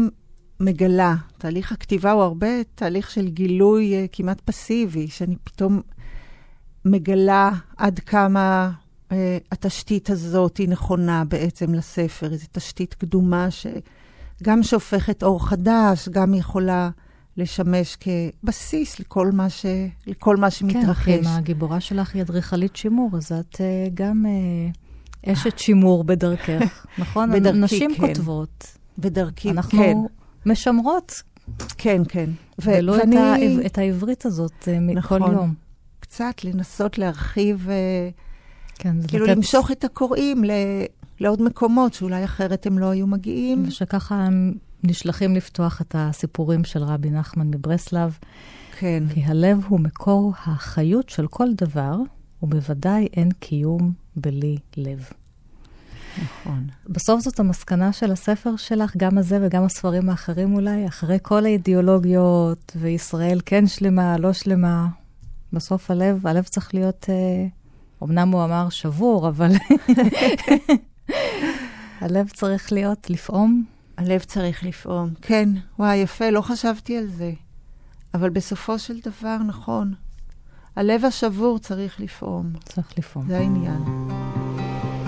[0.61, 1.15] מגלה.
[1.39, 5.81] תהליך הכתיבה הוא הרבה תהליך של גילוי uh, כמעט פסיבי, שאני פתאום
[6.85, 8.71] מגלה עד כמה
[9.53, 16.91] התשתית הזאת היא נכונה בעצם לספר, איזו תשתית קדומה שגם שהופכת אור חדש, גם יכולה
[17.37, 19.67] לשמש כבסיס לכל מה, ש...
[20.07, 21.05] לכל מה שמתרחש.
[21.05, 23.59] כן, כי אם הגיבורה שלך היא אדריכלית שימור, אז את uh,
[23.95, 24.27] גם
[25.25, 27.33] uh, אשת שימור בדרכך, נכון?
[27.33, 28.07] בדרכי, נשים כן.
[28.07, 28.77] כותבות.
[28.99, 29.85] בדרכי, אנחנו כן.
[29.85, 30.09] אנחנו
[30.47, 31.23] משמרות.
[31.79, 32.31] כן, כן.
[32.61, 33.17] ו- ולא ואני...
[33.17, 35.23] את, ה- את העברית הזאת uh, נכון.
[35.23, 35.55] כל יום.
[36.01, 37.69] קצת לנסות להרחיב...
[37.69, 38.26] Uh,
[38.79, 40.51] כן, זה כאילו לתת- למשוך את הקוראים ל...
[41.21, 43.65] לעוד מקומות שאולי אחרת הם לא היו מגיעים.
[43.69, 48.19] ושככה הם נשלחים לפתוח את הסיפורים של רבי נחמן מברסלב,
[48.79, 51.97] כן, כי הלב הוא מקור החיות של כל דבר,
[52.43, 55.09] ובוודאי אין קיום בלי לב.
[56.23, 56.67] נכון.
[56.89, 62.77] בסוף זאת המסקנה של הספר שלך, גם הזה וגם הספרים האחרים אולי, אחרי כל האידיאולוגיות,
[62.81, 64.87] וישראל כן שלמה, לא שלמה,
[65.53, 67.47] בסוף הלב, הלב צריך להיות, אה,
[68.03, 69.51] אמנם הוא אמר שבור, אבל
[72.01, 73.65] הלב צריך להיות, לפעום.
[73.97, 75.11] הלב צריך לפעום.
[75.23, 77.33] כן, וואי, יפה, לא חשבתי על זה.
[78.15, 79.95] אבל בסופו של דבר, נכון.
[80.77, 82.53] הלב השבור צריך לפעום.
[82.65, 83.29] צריך לפעום.
[83.29, 83.85] זה העניין.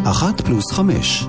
[0.05, 1.25] אחת פלוס חמש.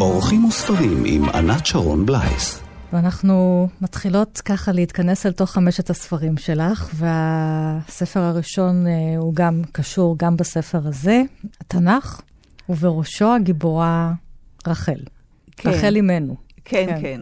[0.00, 2.63] אורחים וספרים עם ענת שרון בלייס.
[2.94, 10.18] ואנחנו מתחילות ככה להתכנס אל תוך חמשת הספרים שלך, והספר הראשון אה, הוא גם קשור
[10.18, 11.22] גם בספר הזה,
[11.60, 12.20] התנ"ך,
[12.68, 14.12] ובראשו הגיבורה
[14.66, 15.00] רחל.
[15.56, 15.70] כן.
[15.70, 16.36] רחל אימנו.
[16.64, 17.00] כן, כן.
[17.02, 17.20] כן.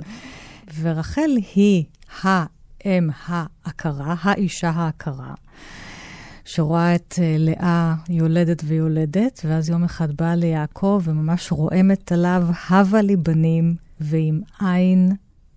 [0.80, 1.84] ורחל היא
[2.22, 5.34] האם העקרה, האישה העקרה,
[6.44, 13.02] שרואה את אה, לאה יולדת ויולדת, ואז יום אחד באה ליעקב וממש רועמת עליו, הבה
[13.02, 15.12] לי בנים, ועם עין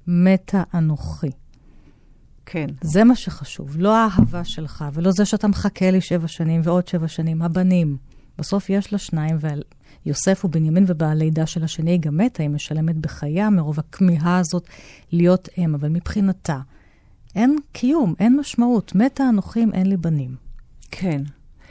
[0.07, 1.31] מתה אנוכי.
[2.45, 2.67] כן.
[2.81, 7.07] זה מה שחשוב, לא האהבה שלך, ולא זה שאתה מחכה לי שבע שנים ועוד שבע
[7.07, 7.97] שנים, הבנים.
[8.37, 9.37] בסוף יש לה שניים,
[10.05, 14.67] ויוסף ובנימין ובלידה של השני היא גם מתה, היא משלמת בחייה מרוב הכמיהה הזאת
[15.11, 16.59] להיות אם, אבל מבחינתה,
[17.35, 18.95] אין קיום, אין משמעות.
[18.95, 20.35] מתה אנוכי אם אין לי בנים.
[20.91, 21.21] כן.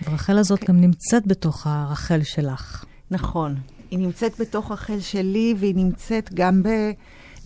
[0.05, 2.85] ורחל הזאת גם נמצאת בתוך הרחל שלך.
[3.11, 3.55] נכון.
[3.91, 6.69] היא נמצאת בתוך רחל שלי, והיא נמצאת גם, ב,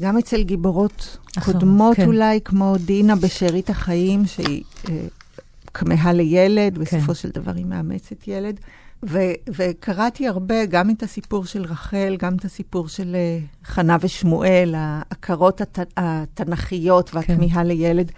[0.01, 2.07] גם אצל גיבורות אחרות, קודמות כן.
[2.07, 5.07] אולי, כמו דינה בשארית החיים, שהיא אה,
[5.75, 7.15] כמהה לילד, בסופו כן.
[7.15, 8.61] של דבר היא מאמצת ילד.
[9.03, 9.19] ו,
[9.57, 15.61] וקראתי הרבה, גם את הסיפור של רחל, גם את הסיפור של אה, חנה ושמואל, העקרות
[15.61, 18.13] הת, התנ"כיות והכמיהה לילד.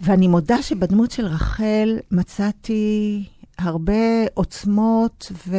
[0.00, 3.24] ואני מודה שבדמות של רחל מצאתי
[3.58, 5.56] הרבה עוצמות ו...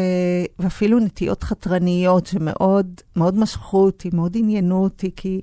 [0.60, 5.41] ואפילו נטיות חתרניות שמאוד מאוד משכו אותי, מאוד עניינו אותי, כי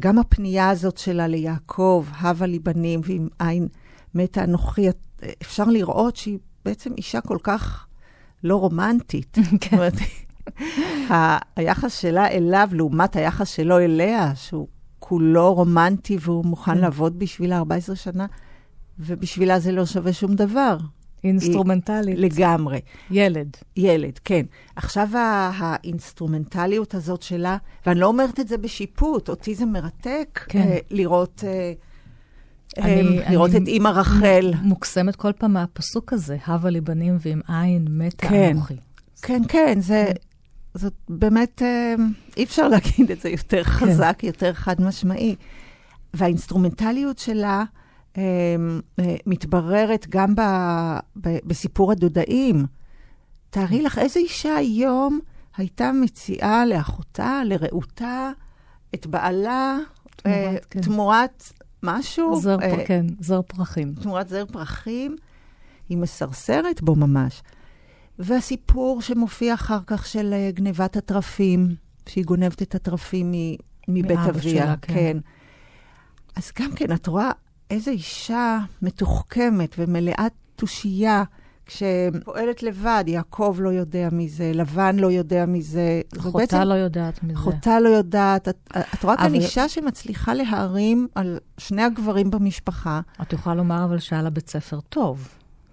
[0.00, 3.68] גם הפנייה הזאת שלה ליעקב, הבה לי בנים ועם עין
[4.14, 4.86] מתה אנוכי,
[5.42, 7.86] אפשר לראות שהיא בעצם אישה כל כך
[8.44, 9.38] לא רומנטית.
[9.38, 9.94] זאת אומרת,
[11.56, 17.96] היחס שלה אליו לעומת היחס שלו אליה, שהוא כולו רומנטי והוא מוכן לעבוד בשבילה 14
[17.96, 18.26] שנה,
[18.98, 20.76] ובשבילה זה לא שווה שום דבר.
[21.24, 22.18] אינסטרומנטלית.
[22.18, 22.80] לגמרי.
[23.10, 23.56] ילד.
[23.76, 24.46] ילד, כן.
[24.76, 25.08] עכשיו
[25.58, 30.58] האינסטרומנטליות הזאת שלה, ואני לא אומרת את זה בשיפוט, אותי זה מרתק כן.
[30.58, 31.72] אה, לראות, אה,
[32.78, 34.52] אני- אה, לראות אני- את אימא רחל.
[34.62, 38.50] מוקסמת כל פעם מהפסוק הזה, הבה לי בנים ועם עין מתה כן.
[38.54, 38.74] אנוכי.
[39.22, 40.06] כן, כן, זה,
[40.74, 41.94] זאת באמת, אה,
[42.36, 45.36] אי אפשר להגיד את זה יותר חזק, יותר חד משמעי.
[46.14, 47.64] והאינסטרומנטליות שלה
[49.26, 50.40] מתבררת גם ב,
[51.16, 52.66] ב, בסיפור הדודאים.
[53.50, 55.20] תארי לך איזה אישה היום
[55.56, 58.30] הייתה מציעה לאחותה, לרעותה,
[58.94, 59.78] את בעלה,
[60.26, 60.80] אה, תמורת, כן.
[60.80, 61.52] תמורת
[61.82, 63.94] משהו, זר, אה, כן, זר פרחים.
[63.94, 65.16] תמורת זר פרחים,
[65.88, 67.42] היא מסרסרת בו ממש.
[68.18, 71.68] והסיפור שמופיע אחר כך של אה, גנבת התרפים,
[72.06, 73.32] שהיא גונבת את התרפים
[73.88, 74.76] מבית אביה.
[74.82, 74.94] כן.
[74.94, 75.16] כן.
[76.36, 77.30] אז גם כן, את רואה
[77.70, 81.22] איזו אישה מתוחכמת ומלאת תושייה,
[81.66, 86.00] כשפועלת לבד, יעקב לא יודע מזה, לבן לא יודע מזה.
[86.18, 87.34] אחותה בעצם- לא יודעת מזה.
[87.34, 88.48] אחותה לא יודעת.
[88.48, 88.56] את,
[88.94, 93.00] את רואה כאן אישה שמצליחה להערים על שני הגברים במשפחה.
[93.22, 95.28] את יכולה לומר אבל שהיה לה בית ספר טוב,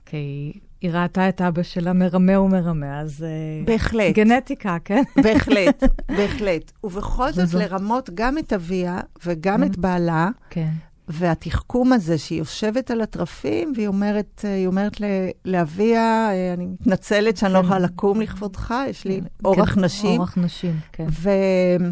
[0.06, 3.24] כי היא ראתה את אבא שלה מרמה ומרמה, אז...
[3.24, 4.16] אה, בהחלט.
[4.16, 5.04] גנטיקה, כן?
[5.24, 5.84] בהחלט,
[6.18, 6.72] בהחלט.
[6.84, 10.72] ובכל זאת לרמות גם את אביה וגם את בעלה, כן.
[11.08, 14.98] והתחכום הזה שהיא יושבת על התרפים, והיא אומרת, אה, היא אומרת
[15.46, 17.65] לאביה, אה, אני מתנצלת שאני לא כן.
[17.65, 20.20] יכולה לקום לכבודך, יש לי אורח כן, נשים.
[20.20, 21.06] אורח נשים, כן.
[21.10, 21.91] וכן,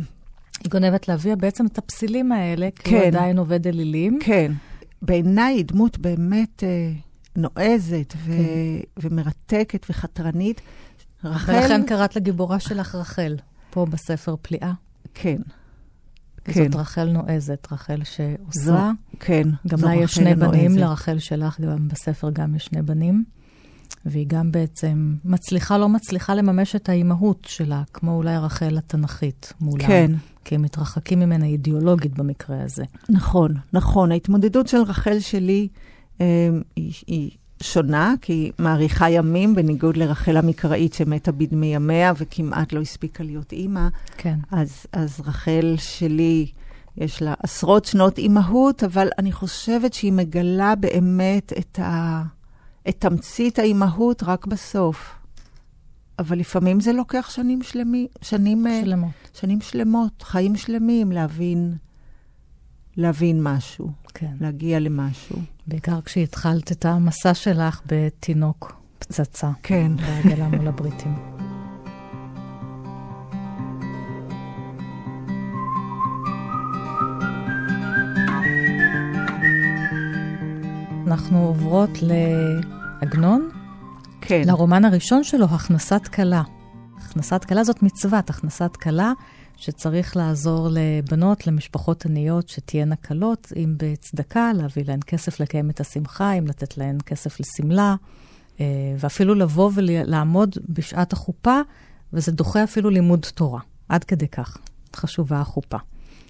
[0.63, 2.97] היא גונבת לאביה בעצם את הפסילים האלה, כי כן.
[2.97, 4.19] הוא עדיין עובד אלילים.
[5.01, 6.91] בעיניי היא דמות באמת אה,
[7.35, 9.07] נועזת ו- כן.
[9.09, 10.61] ומרתקת וחתרנית.
[11.23, 13.35] רחל, ולכן קראת לגיבורה שלך רחל,
[13.69, 14.71] פה בספר פליאה.
[15.13, 15.37] כן,
[16.45, 16.63] כן.
[16.63, 18.91] זאת רחל נועזת, רחל זו, שעושה.
[19.19, 19.49] כן.
[19.67, 20.79] גם זו לה יש שני בנים, הנועזת.
[20.79, 23.23] לרחל שלך גם בספר גם יש שני בנים.
[24.05, 29.87] והיא גם בעצם מצליחה, לא מצליחה לממש את האימהות שלה, כמו אולי רחל התנ"כית מולה.
[29.87, 30.11] כן.
[30.45, 32.83] כי הם מתרחקים ממנה אידיאולוגית במקרה הזה.
[33.09, 34.11] נכון, נכון.
[34.11, 35.67] ההתמודדות של רחל שלי
[36.21, 37.31] אה, היא, היא
[37.63, 43.51] שונה, כי היא מאריכה ימים, בניגוד לרחל המקראית שמתה בדמי ימיה וכמעט לא הספיקה להיות
[43.51, 43.87] אימא.
[44.17, 44.39] כן.
[44.51, 46.47] אז, אז רחל שלי,
[46.97, 52.23] יש לה עשרות שנות אימהות, אבל אני חושבת שהיא מגלה באמת את, ה,
[52.89, 55.15] את תמצית האימהות רק בסוף.
[56.19, 59.11] אבל לפעמים זה לוקח שנים שלמים, שנים אה, שלמות.
[59.33, 61.75] שנים שלמות, חיים שלמים, להבין,
[62.97, 64.33] להבין משהו, כן.
[64.41, 65.37] להגיע למשהו.
[65.67, 69.49] בעיקר כשהתחלת את המסע שלך בתינוק פצצה.
[69.63, 69.91] כן.
[69.95, 71.15] בעגלה מול הבריטים.
[81.07, 83.49] אנחנו עוברות לעגנון,
[84.21, 84.41] כן.
[84.45, 86.43] לרומן הראשון שלו, הכנסת כלה.
[86.97, 89.13] הכנסת כלה זאת מצוות, הכנסת כלה
[89.57, 96.33] שצריך לעזור לבנות, למשפחות עניות שתהיינה כלות, אם בצדקה, להביא להן כסף לקיים את השמחה,
[96.33, 97.95] אם לתת להן כסף לשמלה,
[98.59, 98.65] אה,
[98.99, 101.59] ואפילו לבוא ולעמוד בשעת החופה,
[102.13, 103.59] וזה דוחה אפילו לימוד תורה.
[103.89, 104.57] עד כדי כך
[104.95, 105.77] חשובה החופה.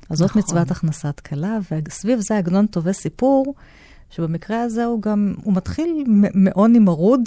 [0.10, 0.42] אז זאת נכון.
[0.42, 3.56] מצוות הכנסת כלה, וסביב זה עגנון תובע סיפור,
[4.10, 7.22] שבמקרה הזה הוא גם, הוא מתחיל מעוני מרוד,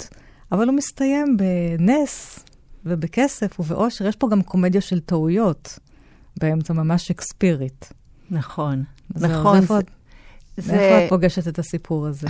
[0.51, 2.39] אבל הוא מסתיים בנס
[2.85, 4.07] ובכסף ובאושר.
[4.07, 5.79] יש פה גם קומדיה של טעויות
[6.37, 7.93] באמצע, ממש שקספירית.
[8.31, 8.83] נכון,
[9.15, 9.57] אז נכון.
[9.63, 9.91] את-
[10.57, 12.27] זה, איפה את פוגשת את הסיפור הזה?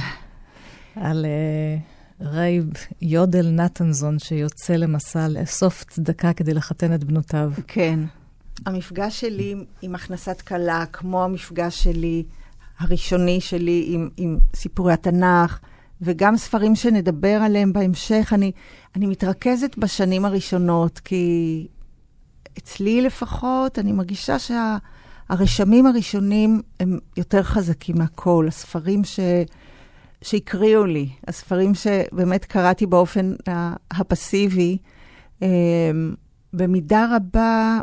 [0.96, 1.26] על
[2.20, 2.70] uh, רייב
[3.02, 7.52] יודל נתנזון שיוצא למסע לאסוף צדקה כדי לחתן את בנותיו.
[7.68, 8.00] כן.
[8.66, 12.24] המפגש שלי עם הכנסת כלה, כמו המפגש שלי,
[12.80, 15.60] הראשוני שלי עם, עם סיפורי התנ"ך,
[16.02, 18.52] וגם ספרים שנדבר עליהם בהמשך, אני,
[18.96, 21.68] אני מתרכזת בשנים הראשונות, כי
[22.58, 28.46] אצלי לפחות, אני מרגישה שהרשמים הראשונים הם יותר חזקים מהכל.
[28.48, 29.20] הספרים ש...
[30.22, 33.34] שהקריאו לי, הספרים שבאמת קראתי באופן
[33.92, 34.78] הפסיבי,
[35.42, 35.48] אמ,
[36.54, 37.80] במידה רבה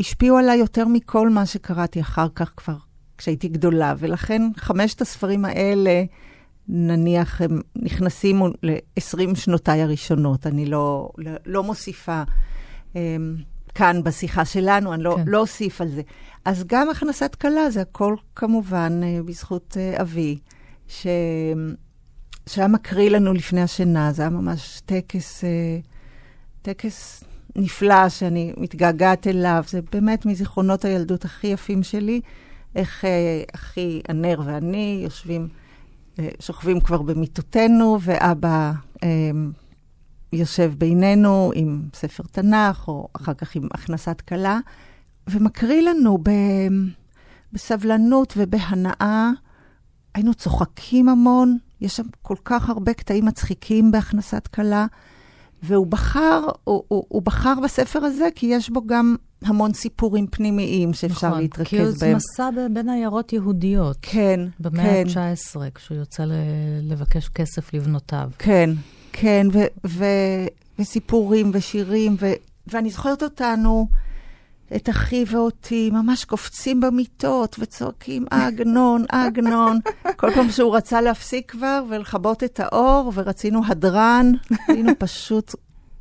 [0.00, 2.76] השפיעו עליי יותר מכל מה שקראתי אחר כך כבר
[3.18, 6.04] כשהייתי גדולה, ולכן חמשת הספרים האלה,
[6.68, 10.46] נניח, הם נכנסים ל-20 שנותיי הראשונות.
[10.46, 12.22] אני לא, לא, לא מוסיפה
[12.92, 12.96] um,
[13.76, 15.22] כאן בשיחה שלנו, אני לא, כן.
[15.26, 16.02] לא אוסיף על זה.
[16.44, 20.38] אז גם הכנסת כלה, זה הכל כמובן uh, בזכות uh, אבי,
[20.88, 21.06] ש...
[22.46, 25.86] שהיה מקריא לנו לפני השינה, זה היה ממש טקס, uh,
[26.62, 27.24] טקס
[27.56, 29.64] נפלא שאני מתגעגעת אליו.
[29.68, 32.20] זה באמת מזיכרונות הילדות הכי יפים שלי.
[32.76, 35.48] איך אה, אחי הנר ואני יושבים,
[36.18, 39.30] אה, שוכבים כבר במיטותינו, ואבא אה,
[40.32, 44.58] יושב בינינו עם ספר תנ"ך, או אחר כך עם הכנסת כלה,
[45.30, 46.30] ומקריא לנו ב,
[47.52, 49.30] בסבלנות ובהנאה.
[50.14, 54.86] היינו צוחקים המון, יש שם כל כך הרבה קטעים מצחיקים בהכנסת כלה,
[55.62, 60.92] והוא בחר, הוא, הוא, הוא בחר בספר הזה כי יש בו גם המון סיפורים פנימיים
[60.94, 62.10] שאפשר נכון, להתרכז כי בהם.
[62.10, 63.96] הוא מסע בין עיירות יהודיות.
[64.02, 66.32] כן, במאה כן, ה-19, כשהוא יוצא ל-
[66.82, 68.30] לבקש כסף לבנותיו.
[68.38, 68.70] כן,
[69.20, 70.46] כן, ו- ו-
[70.78, 72.32] וסיפורים ושירים, ו-
[72.66, 73.88] ואני זוכרת אותנו,
[74.76, 79.78] את אחי ואותי, ממש קופצים במיטות וצועקים, עגנון, עגנון.
[80.16, 84.32] כל פעם שהוא רצה להפסיק כבר ולכבות את האור, ורצינו הדרן,
[84.68, 85.54] היינו פשוט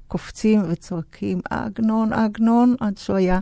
[0.07, 3.39] קופצים וצועקים, עגנון, עגנון, עד שהוא היה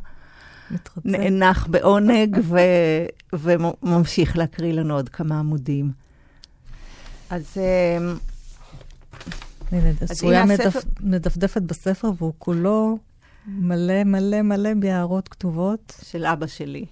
[0.71, 0.99] מתרצה.
[1.05, 2.57] נאנח בעונג ו-
[3.33, 5.91] וממשיך להקריא לנו עוד כמה עמודים.
[7.29, 7.57] אז
[10.51, 12.97] הספר- מדפדפת בספר, והוא כולו
[13.47, 15.93] מלא מלא מלא בהערות כתובות.
[16.03, 16.85] של אבא שלי.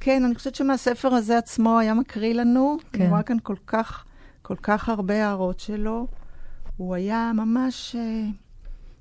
[0.00, 2.76] כן, אני חושבת שמהספר הזה עצמו היה מקריא לנו.
[2.92, 3.00] כן.
[3.02, 4.04] אני רואה כאן כל כך,
[4.42, 6.06] כל כך הרבה הערות שלו.
[6.76, 8.22] הוא היה ממש אה,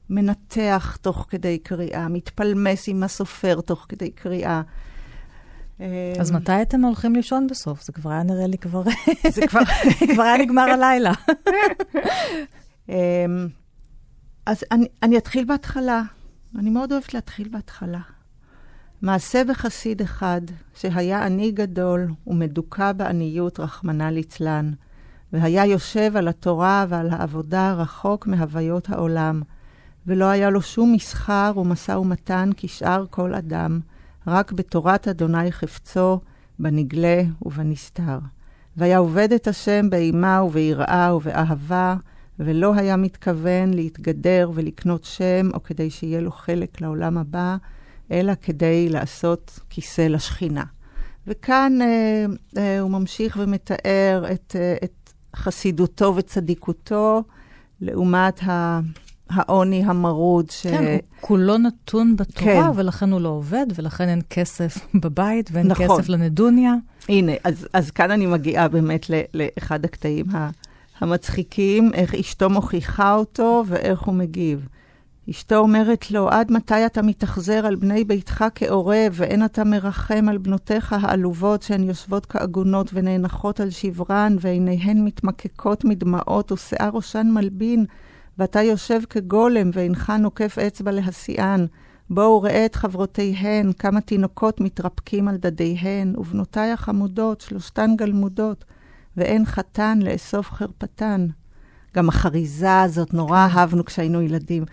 [0.09, 4.61] מנתח תוך כדי קריאה, מתפלמס עם הסופר תוך כדי קריאה.
[5.81, 7.83] אה, אז מתי אתם הולכים לישון בסוף?
[7.83, 8.83] זה כבר היה נראה לי כבר...
[9.29, 9.59] זה כבר...
[10.13, 11.11] כבר היה נגמר הלילה.
[12.89, 13.47] אמ,
[14.45, 16.01] אז אני, אני אתחיל בהתחלה.
[16.59, 17.99] אני מאוד אוהבת להתחיל בהתחלה.
[19.01, 20.41] מעשה בחסיד אחד,
[20.75, 24.71] שהיה עני גדול ומדוכא בעניות, רחמנא ליצלן,
[25.33, 29.41] והיה יושב על התורה ועל העבודה רחוק מהוויות העולם,
[30.07, 33.79] ולא היה לו שום מסחר ומשא ומתן כשאר כל אדם,
[34.27, 36.19] רק בתורת אדוני חפצו,
[36.59, 38.19] בנגלה ובנסתר.
[38.77, 41.95] והיה עובד את השם באימה וביראה ובאהבה,
[42.39, 47.57] ולא היה מתכוון להתגדר ולקנות שם, או כדי שיהיה לו חלק לעולם הבא,
[48.11, 50.63] אלא כדי לעשות כיסא לשכינה.
[51.27, 52.25] וכאן אה,
[52.57, 57.23] אה, הוא ממשיך ומתאר את, אה, את חסידותו וצדיקותו,
[57.81, 58.79] לעומת ה...
[59.29, 60.49] העוני המרוד.
[60.49, 60.67] ש...
[60.67, 62.79] כן, הוא כולו נתון בתורה, כן.
[62.79, 65.87] ולכן הוא לא עובד, ולכן אין כסף בבית ואין נכון.
[65.87, 66.73] כסף לנדוניה.
[67.09, 70.25] הנה, אז, אז כאן אני מגיעה באמת לאחד הקטעים
[70.99, 74.67] המצחיקים, איך אשתו מוכיחה אותו ואיך הוא מגיב.
[75.29, 80.37] אשתו אומרת לו, עד מתי אתה מתאכזר על בני ביתך כעורב, ואין אתה מרחם על
[80.37, 87.85] בנותיך העלובות שהן יושבות כעגונות ונאנחות על שברן, ועיניהן מתמקקות מדמעות, ושיער ראשן מלבין,
[88.37, 91.67] ואתה יושב כגולם, ואינך נוקף אצבע להסיען.
[92.09, 98.65] בואו ראה את חברותיהן, כמה תינוקות מתרפקים על דדיהן, ובנותיי החמודות, שלושתן גלמודות,
[99.17, 101.27] ואין חתן לאסוף חרפתן.
[101.95, 104.63] גם החריזה הזאת, נורא אהבנו כשהיינו ילדים.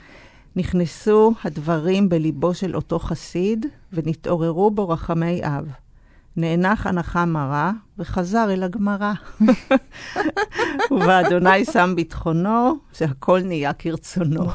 [0.56, 5.68] נכנסו הדברים בליבו של אותו חסיד, ונתעוררו בו רחמי אב.
[6.36, 9.12] נאנח הנחה מרה, וחזר אל הגמרא.
[10.90, 14.46] ובאדוני שם ביטחונו, שהכל נהיה כרצונו.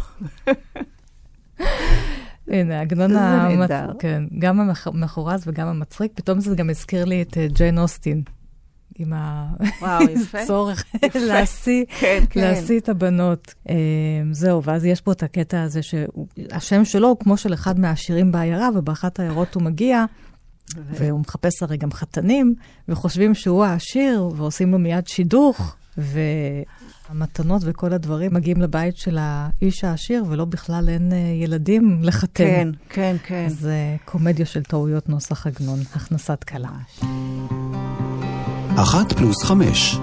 [2.48, 3.70] הנה, עגנון זה המצ...
[4.00, 6.12] כן, גם המחורז וגם המצחיק.
[6.16, 8.24] פתאום זה גם הזכיר לי את אה, ג'יין אוסטין,
[9.00, 9.14] עם.
[10.34, 10.86] הצורך.
[11.28, 12.42] להשיא כן, כן.
[12.42, 13.54] להשיא את הבנות.
[13.70, 13.76] אה,
[14.32, 18.70] זהו, ואז יש פה את הקטע הזה שהשם שלו הוא כמו של אחד מהעשירים בעיירה,
[18.76, 20.06] ובאחת העיירות הוא מגיע,
[20.76, 22.56] והוא מחפש הרי גם חתנים,
[22.90, 30.24] וחושבים שהוא העשיר, ועושים לו מיד שידוך, והמתנות וכל הדברים מגיעים לבית של האיש העשיר,
[30.28, 32.44] ולא בכלל אין אה, ילדים לחתן.
[32.44, 33.50] כן, כן, כן.
[33.50, 36.70] זה קומדיה של טעויות נוסח עגנון, הכנסת כלה.
[38.82, 39.98] אחת פלוס חמש.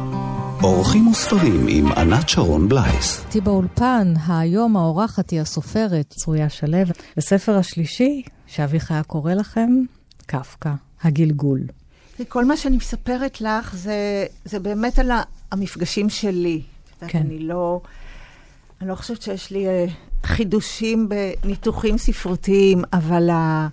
[0.63, 3.25] אורחים וספרים עם ענת שרון בלייס.
[3.25, 6.79] איתי באולפן, היום האורחת היא הסופרת צרויה שלו.
[7.17, 9.71] בספר השלישי, שאביך היה קורא לכם,
[10.27, 11.61] קפקא, הגלגול.
[12.29, 15.11] כל מה שאני מספרת לך זה, זה באמת על
[15.53, 16.63] המפגשים שלי.
[17.09, 17.19] כן.
[17.19, 17.81] אני לא,
[18.81, 19.87] אני לא חושבת שיש לי אה,
[20.25, 23.69] חידושים בניתוחים ספרותיים, אבל ה,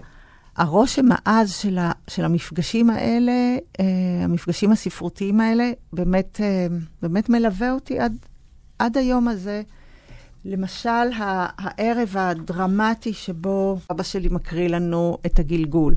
[0.58, 3.86] הרושם העז של, ה, של המפגשים האלה, אה,
[4.24, 6.68] המפגשים הספרותיים האלה, באמת, אה,
[7.02, 8.18] באמת מלווה אותי עד,
[8.80, 9.62] עד היום הזה.
[10.46, 11.10] למשל,
[11.58, 15.96] הערב הדרמטי שבו אבא שלי מקריא לנו את הגלגול.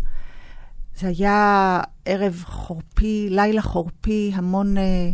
[0.97, 5.11] זה היה ערב חורפי, לילה חורפי, המון אה,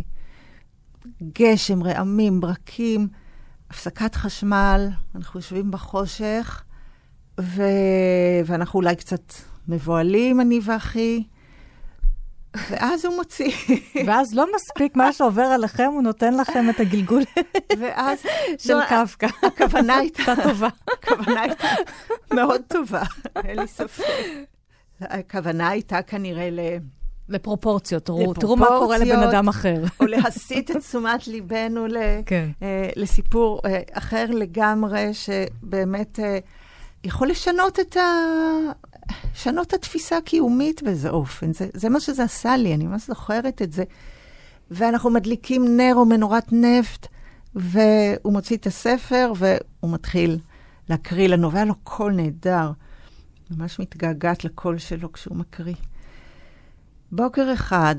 [1.39, 3.07] גשם, רעמים, ברקים,
[3.69, 6.63] הפסקת חשמל, אנחנו יושבים בחושך,
[7.39, 7.63] ו...
[8.45, 9.33] ואנחנו אולי קצת
[9.67, 11.23] מבוהלים, אני ואחי,
[12.69, 13.51] ואז הוא מוציא,
[14.07, 17.23] ואז לא מספיק מה שעובר עליכם, הוא נותן לכם את הגלגול
[17.79, 18.19] ואז...
[18.57, 19.27] של לא, קפקא.
[19.43, 20.33] הכוונה הייתה...
[20.43, 20.69] טובה.
[20.93, 21.67] הכוונה הייתה
[22.33, 23.03] מאוד טובה,
[23.43, 24.03] אין לי ספק.
[25.01, 26.59] הכוונה הייתה כנראה ל...
[27.29, 29.23] לפרופורציות, תראו, תראו מה קורה לבן.
[29.23, 29.83] אדם אחר.
[29.99, 32.49] או להסיט את תשומת ליבנו ל, כן.
[32.61, 36.39] אה, לסיפור אה, אחר לגמרי, שבאמת אה,
[37.03, 38.01] יכול לשנות את, ה,
[39.33, 41.53] לשנות את התפיסה הקיומית באיזה אופן.
[41.53, 43.83] זה, זה מה שזה עשה לי, אני ממש זוכרת את זה.
[44.71, 47.07] ואנחנו מדליקים נר או מנורת נפט,
[47.55, 50.39] והוא מוציא את הספר, והוא מתחיל
[50.89, 52.71] להקריא לנו, והיה לו קול נהדר.
[53.51, 55.75] ממש מתגעגעת לקול שלו כשהוא מקריא.
[57.11, 57.95] בוקר אחד,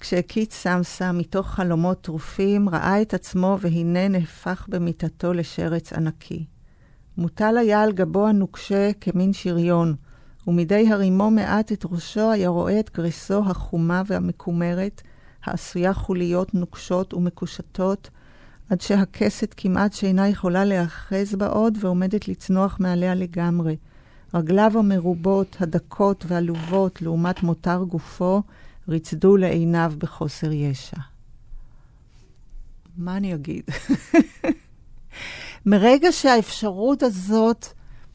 [0.00, 6.44] כשהקיץ סמסה מתוך חלומות טרופים, ראה את עצמו והנה נהפך במיטתו לשרץ ענקי.
[7.18, 9.94] מוטל היה על גבו הנוקשה כמין שריון,
[10.46, 15.02] ומדי הרימו מעט את ראשו היה רואה את גריסו החומה והמקומרת,
[15.44, 18.10] העשויה חוליות נוקשות ומקושטות,
[18.70, 23.76] עד שהכסת כמעט שאינה יכולה להיאחז בה עוד ועומדת לצנוח מעליה לגמרי.
[24.34, 28.42] רגליו המרובות, הדקות והעלובות לעומת מותר גופו,
[28.88, 30.96] ריצדו לעיניו בחוסר ישע.
[32.96, 33.64] מה אני אגיד?
[35.66, 37.66] מרגע שהאפשרות הזאת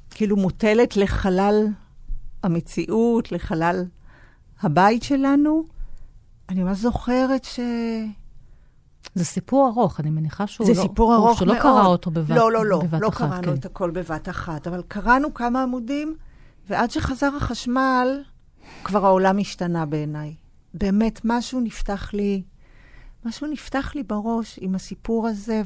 [0.09, 1.67] כאילו מוטלת לחלל
[2.43, 3.85] המציאות, לחלל
[4.61, 5.63] הבית שלנו,
[6.49, 7.59] אני ממש זוכרת ש...
[9.15, 10.81] זה סיפור ארוך, אני מניחה שהוא זה לא...
[10.81, 11.57] סיפור הוא- ארוך שהוא מאוד.
[11.57, 13.17] לא קרא אותו בבת, לא, לא, לא, בבת לא אחת.
[13.17, 13.53] קראנו כן.
[13.53, 16.15] את הכל בבת אחת, אבל קראנו כמה עמודים,
[16.69, 18.23] ועד שחזר החשמל,
[18.83, 20.33] כבר העולם השתנה בעיניי.
[20.73, 22.43] באמת, משהו נפתח לי,
[23.25, 25.61] משהו נפתח לי בראש עם הסיפור הזה,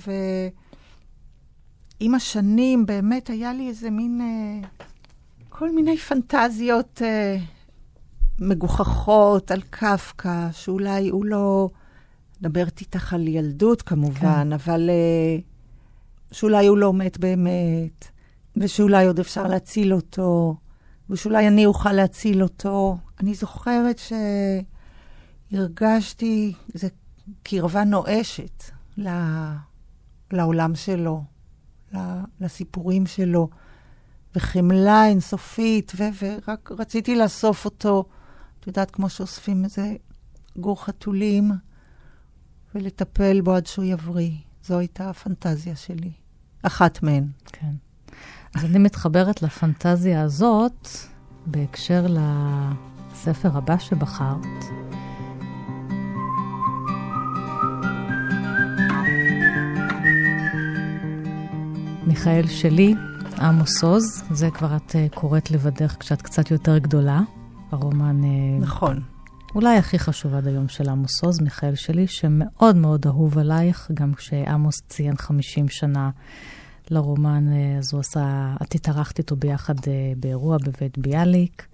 [2.02, 4.68] ועם השנים באמת היה לי איזה מין, אה,
[5.50, 7.38] כל מיני פנטזיות אה,
[8.40, 11.70] מגוחכות על קפקא, שאולי הוא לא...
[12.42, 14.54] מדברת איתך על ילדות כמובן, כן.
[14.54, 18.08] אבל uh, שאולי הוא לא מת באמת,
[18.58, 20.56] ושאולי עוד אפשר להציל אותו,
[21.10, 22.98] ושאולי אני אוכל להציל אותו.
[23.20, 24.02] אני זוכרת
[25.52, 26.88] שהרגשתי איזו
[27.44, 28.64] קרבה נואשת
[30.32, 31.24] לעולם שלו,
[32.42, 33.50] לסיפורים שלו,
[34.36, 38.06] וחמלה אינסופית, ו- ורק רציתי לאסוף אותו,
[38.60, 39.96] את יודעת, כמו שאוספים איזה
[40.58, 41.52] גור חתולים,
[42.76, 44.32] ולטפל בו עד שהוא יבריא.
[44.64, 46.12] זו הייתה הפנטזיה שלי.
[46.62, 47.28] אחת מהן.
[47.46, 47.74] כן.
[48.56, 50.88] אז אני מתחברת לפנטזיה הזאת
[51.46, 54.85] בהקשר לספר הבא שבחרת.
[62.16, 62.96] מיכאל שלי,
[63.42, 67.22] עמוס עוז, זה כבר את uh, קוראת לבדך כשאת קצת יותר גדולה.
[67.72, 68.22] הרומן...
[68.24, 69.02] Uh, נכון.
[69.56, 74.14] אולי הכי חשוב עד היום של עמוס עוז, מיכאל שלי, שמאוד מאוד אהוב עלייך, גם
[74.14, 76.10] כשעמוס ציין 50 שנה
[76.92, 79.76] לרומן, uh, אז הוא עשה, את התארחת איתו ביחד
[80.18, 81.68] באירוע בבית ביאליק.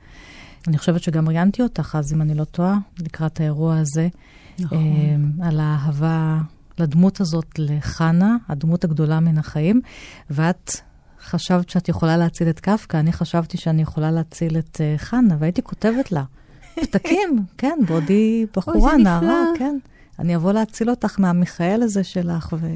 [0.68, 4.08] אני חושבת שגם ראיינתי אותך אז, אם אני לא טועה, לקראת האירוע הזה.
[4.60, 4.80] נכון.
[5.42, 6.38] על האהבה
[6.82, 9.82] לדמות הזאת, לחנה, הדמות הגדולה מן החיים,
[10.30, 10.72] ואת
[11.22, 15.62] חשבת שאת יכולה להציל את קפקא, אני חשבתי שאני יכולה להציל את uh, חנה, והייתי
[15.62, 16.24] כותבת לה,
[16.76, 19.78] פתקים, כן, בעודי בחורה, נערה, כן.
[20.20, 22.68] אני אבוא להציל אותך מהמיכאל הזה שלך, ו...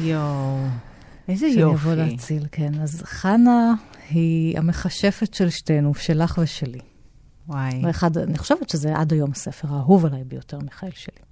[0.00, 0.58] יואו,
[1.28, 1.60] איזה יופי.
[1.60, 2.72] שאני אבוא להציל, כן.
[2.82, 3.74] אז חנה
[4.10, 6.80] היא המכשפת של שתינו, שלך ושלי.
[7.48, 7.82] וואי.
[7.84, 11.25] ואחד, אני חושבת שזה עד היום הספר האהוב עליי ביותר, מיכאל שלי.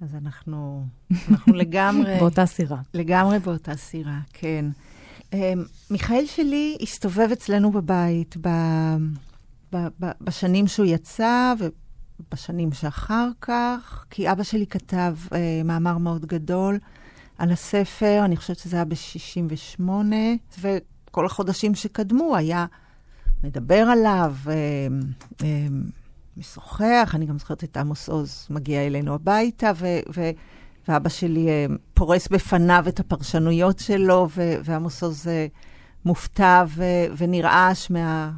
[0.00, 0.86] אז אנחנו,
[1.30, 2.16] אנחנו לגמרי...
[2.20, 2.78] באותה סירה.
[2.94, 4.66] לגמרי באותה סירה, כן.
[5.30, 5.36] Um,
[5.90, 8.48] מיכאל שלי הסתובב אצלנו בבית ב,
[9.72, 15.32] ב, ב, בשנים שהוא יצא ובשנים שאחר כך, כי אבא שלי כתב uh,
[15.64, 16.78] מאמר מאוד גדול
[17.38, 19.82] על הספר, אני חושבת שזה היה ב-68,
[20.60, 22.66] וכל החודשים שקדמו היה
[23.44, 24.34] מדבר עליו.
[24.44, 24.48] Uh,
[25.38, 25.44] uh,
[26.36, 30.30] משוחח, אני גם זוכרת את עמוס עוז מגיע אלינו הביתה, ו- ו-
[30.88, 35.28] ואבא שלי uh, פורס בפניו את הפרשנויות שלו, ו- ועמוס עוז uh,
[36.04, 38.30] מופתע ו- ונרעש מה...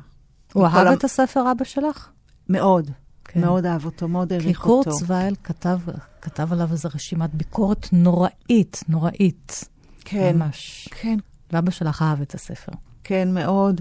[0.52, 2.08] הוא אהב את הספר, אבא שלך?
[2.48, 2.90] מאוד.
[3.24, 3.40] כן.
[3.40, 4.82] מאוד אהב אותו, מאוד העריך אותו.
[4.82, 5.78] כי קורט צווייל כתב,
[6.20, 9.64] כתב עליו איזו רשימת ביקורת נוראית, נוראית.
[10.04, 10.36] כן.
[10.36, 10.88] ממש.
[10.90, 11.18] כן.
[11.52, 12.72] ואבא שלך אהב את הספר.
[13.04, 13.80] כן, מאוד.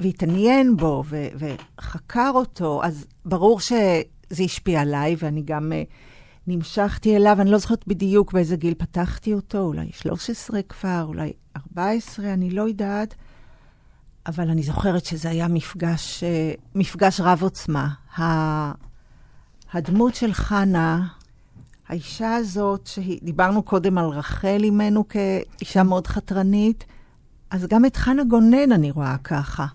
[0.00, 5.92] והתעניין בו ו- וחקר אותו, אז ברור שזה השפיע עליי, ואני גם uh,
[6.46, 12.32] נמשכתי אליו, אני לא זוכרת בדיוק באיזה גיל פתחתי אותו, אולי 13 כבר, אולי 14,
[12.32, 13.14] אני לא יודעת,
[14.26, 17.88] אבל אני זוכרת שזה היה מפגש, uh, מפגש רב עוצמה.
[19.72, 21.06] הדמות של חנה,
[21.88, 26.84] האישה הזאת, שדיברנו קודם על רחל אימנו כאישה מאוד חתרנית,
[27.50, 29.66] אז גם את חנה גונן אני רואה ככה.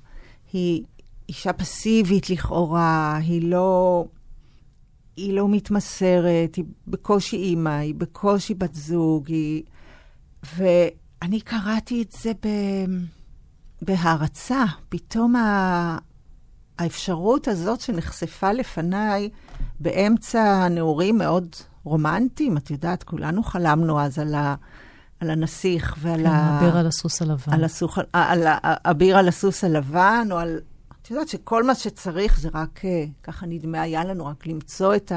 [0.54, 0.84] היא
[1.30, 4.06] אישה פסיבית לכאורה, היא לא,
[5.16, 9.64] היא לא מתמסרת, היא בקושי אימא, היא בקושי בת זוג, היא...
[10.56, 12.48] ואני קראתי את זה ב...
[13.82, 14.66] בהערצה.
[14.90, 15.98] פתאום ה...
[16.80, 19.30] האפשרות הזאת שנחשפה לפניי
[19.80, 24.56] באמצע נעורים מאוד רומנטיים, את יודעת, כולנו חלמנו אז על ה...
[25.24, 26.60] על הנסיך ועל כן, ה...
[26.60, 27.54] אביר על הסוס הלבן.
[27.54, 28.00] על הסוך...
[28.14, 30.60] על אביר על הסוס הלבן, או על...
[31.02, 35.12] את יודעת שכל מה שצריך זה רק, אה, ככה נדמה היה לנו, רק למצוא את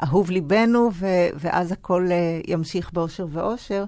[0.00, 1.06] האהוב ליבנו, ו...
[1.34, 3.84] ואז הכל אה, ימשיך באושר ואושר.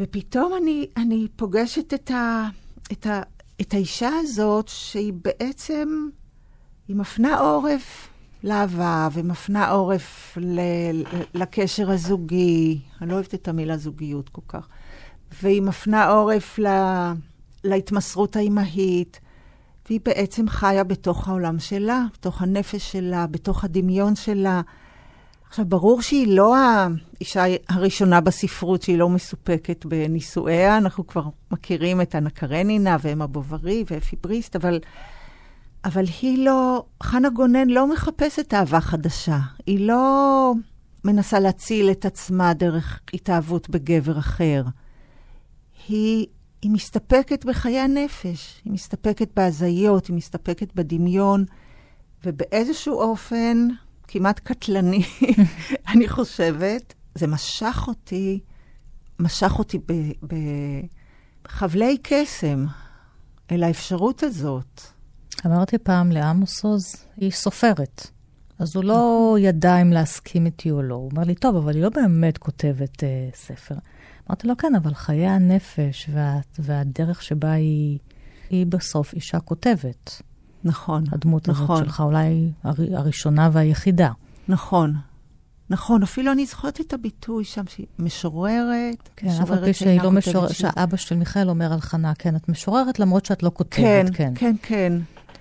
[0.00, 2.48] ופתאום אני, אני פוגשת את, ה...
[2.92, 3.22] את, ה...
[3.60, 6.08] את האישה הזאת, שהיא בעצם,
[6.88, 8.08] היא מפנה עורף
[8.44, 14.68] לאהבה ומפנה עורף ל- לקשר הזוגי, אני לא אוהבת את המילה זוגיות כל כך,
[15.42, 17.12] והיא מפנה עורף ל-
[17.64, 19.20] להתמסרות האימהית,
[19.88, 24.60] והיא בעצם חיה בתוך העולם שלה, בתוך הנפש שלה, בתוך הדמיון שלה.
[25.48, 32.14] עכשיו, ברור שהיא לא האישה הראשונה בספרות שהיא לא מסופקת בנישואיה, אנחנו כבר מכירים את
[32.14, 34.80] אנה קרנינה ואמה בוברי ואפי בריסט, אבל...
[35.84, 39.38] אבל היא לא, חנה גונן לא מחפשת אהבה חדשה.
[39.66, 40.52] היא לא
[41.04, 44.64] מנסה להציל את עצמה דרך התאהבות בגבר אחר.
[45.88, 46.26] היא,
[46.62, 51.44] היא מסתפקת בחיי הנפש, היא מסתפקת בהזיות, היא מסתפקת בדמיון,
[52.24, 53.68] ובאיזשהו אופן
[54.08, 55.02] כמעט קטלני,
[55.92, 58.40] אני חושבת, זה משך אותי,
[59.18, 59.78] משך אותי
[61.44, 62.66] בחבלי קסם
[63.50, 64.93] אל האפשרות הזאת.
[65.46, 68.06] אמרתי פעם לעמוס עוז, היא סופרת.
[68.58, 70.94] אז הוא לא ידע אם להסכים איתי או לא.
[70.94, 73.74] הוא אומר לי, טוב, אבל היא לא באמת כותבת uh, ספר.
[74.28, 77.98] אמרתי לו, כן, אבל חיי הנפש וה, והדרך שבה היא,
[78.50, 80.22] היא בסוף אישה כותבת.
[80.64, 81.04] נכון.
[81.12, 81.76] הדמות נכון.
[81.76, 84.10] הזאת שלך אולי הר, הראשונה והיחידה.
[84.48, 84.94] נכון.
[85.70, 89.08] נכון, אפילו אני זוכרת את הביטוי שם, שהיא משוררת.
[89.16, 92.98] כן, אף פי שהיא לא משוררת, שאבא של מיכאל אומר על חנה, כן, את משוררת
[92.98, 94.06] למרות שאת לא כותבת, כן.
[94.14, 94.92] כן, כן, כן.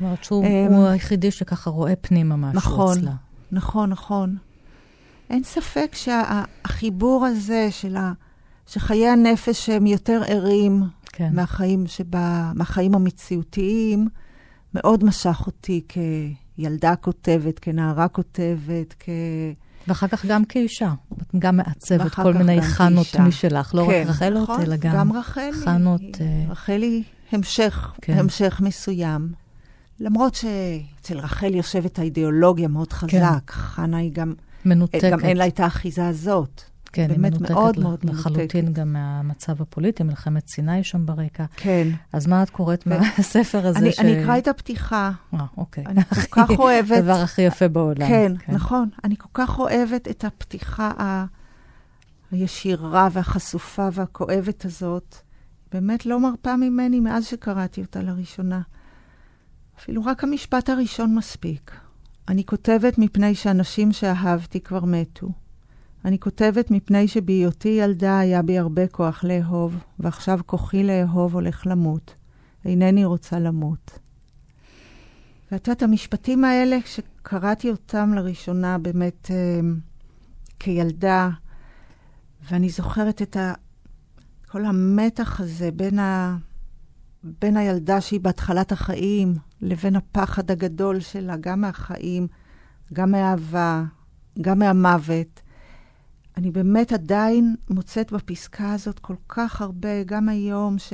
[0.03, 3.11] אומרת שהוא um, היחידי שככה רואה פנימה משהו נכון, אצלה.
[3.51, 4.35] נכון, נכון.
[5.29, 8.13] אין ספק שהחיבור הזה של ה...
[8.67, 11.29] שחיי הנפש הם יותר ערים כן.
[11.33, 14.07] מהחיים, שבה, מהחיים המציאותיים,
[14.73, 19.09] מאוד משך אותי כילדה כותבת, כנערה כותבת, כ...
[19.87, 20.93] ואחר כך גם כאישה.
[21.21, 23.23] את גם מעצבת כל מיני חנות כאישה.
[23.23, 26.01] משלך, לא כן, רק רחלות, נכון, אלא גם, גם רחל חנות...
[26.01, 26.13] היא,
[26.47, 26.51] uh...
[26.51, 28.17] רחל היא המשך, כן.
[28.17, 29.42] המשך מסוים.
[29.99, 33.53] למרות שאצל רחל יושבת האידיאולוגיה מאוד חזק, כן.
[33.53, 34.33] חנה היא גם...
[34.65, 35.11] מנותקת.
[35.11, 36.61] גם אין לה את האחיזה הזאת.
[36.93, 38.79] כן, היא מנותקת מאוד מאוד לחלוטין מנותקת.
[38.79, 41.45] גם מהמצב הפוליטי, מלחמת סיני שם ברקע.
[41.57, 41.87] כן.
[42.13, 43.79] אז מה את קוראת מהספר הזה?
[43.79, 43.99] אני, ש...
[43.99, 45.11] אני אקרא את הפתיחה.
[45.33, 45.85] אה, אוקיי.
[45.85, 46.97] אני כל כך אוהבת...
[46.97, 48.07] הדבר הכי יפה בעולם.
[48.07, 48.89] כן, כן, נכון.
[49.03, 51.25] אני כל כך אוהבת את הפתיחה ה...
[52.31, 55.15] הישירה והחשופה והכואבת הזאת.
[55.71, 58.61] באמת לא מרפה ממני מאז שקראתי אותה לראשונה.
[59.79, 61.71] אפילו רק המשפט הראשון מספיק.
[62.27, 65.29] אני כותבת מפני שאנשים שאהבתי כבר מתו.
[66.05, 72.13] אני כותבת מפני שבהיותי ילדה היה בי הרבה כוח לאהוב, ועכשיו כוחי לאהוב הולך למות.
[72.65, 73.99] אינני רוצה למות.
[75.51, 79.59] ואת יודעת, המשפטים האלה, כשקראתי אותם לראשונה באמת אה,
[80.59, 81.29] כילדה,
[82.49, 83.53] ואני זוכרת את ה...
[84.47, 86.37] כל המתח הזה בין, ה...
[87.23, 92.27] בין הילדה שהיא בהתחלת החיים, לבין הפחד הגדול שלה, גם מהחיים,
[92.93, 93.83] גם מהאהבה,
[94.41, 95.41] גם מהמוות.
[96.37, 100.93] אני באמת עדיין מוצאת בפסקה הזאת כל כך הרבה, גם היום, ש...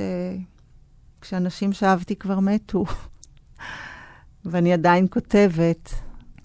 [1.20, 2.84] כשאנשים שאהבתי כבר מתו,
[4.44, 5.90] ואני עדיין כותבת,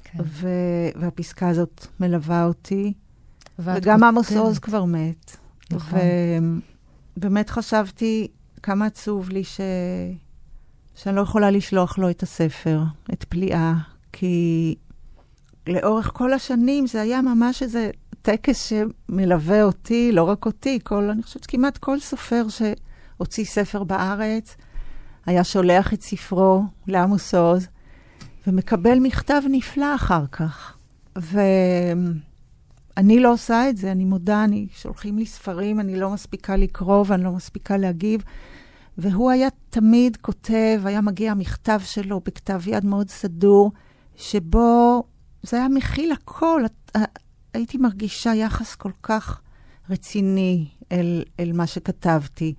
[0.03, 0.19] כן.
[0.23, 0.47] ו...
[0.95, 2.93] והפסקה הזאת מלווה אותי.
[3.59, 5.37] וגם עמוס עוז כבר מת.
[5.71, 5.99] נכון.
[7.17, 8.27] ובאמת חשבתי
[8.65, 9.59] כמה עצוב לי ש...
[10.95, 12.81] שאני לא יכולה לשלוח לו את הספר,
[13.13, 13.73] את פליאה,
[14.11, 14.75] כי
[15.67, 17.89] לאורך כל השנים זה היה ממש איזה
[18.21, 24.55] טקס שמלווה אותי, לא רק אותי, כל, אני חושבת כמעט כל סופר שהוציא ספר בארץ,
[25.25, 27.67] היה שולח את ספרו לעמוס עוז,
[28.47, 30.77] ומקבל מכתב נפלא אחר כך.
[32.97, 37.05] ואני לא עושה את זה, אני מודה, אני, שולחים לי ספרים, אני לא מספיקה לקרוא
[37.07, 38.23] ואני לא מספיקה להגיב.
[38.97, 43.71] והוא היה תמיד כותב, היה מגיע מכתב שלו בכתב יד מאוד סדור,
[44.15, 45.03] שבו
[45.43, 46.63] זה היה מכיל הכל.
[47.53, 49.41] הייתי מרגישה יחס כל כך
[49.89, 52.53] רציני אל, אל מה שכתבתי.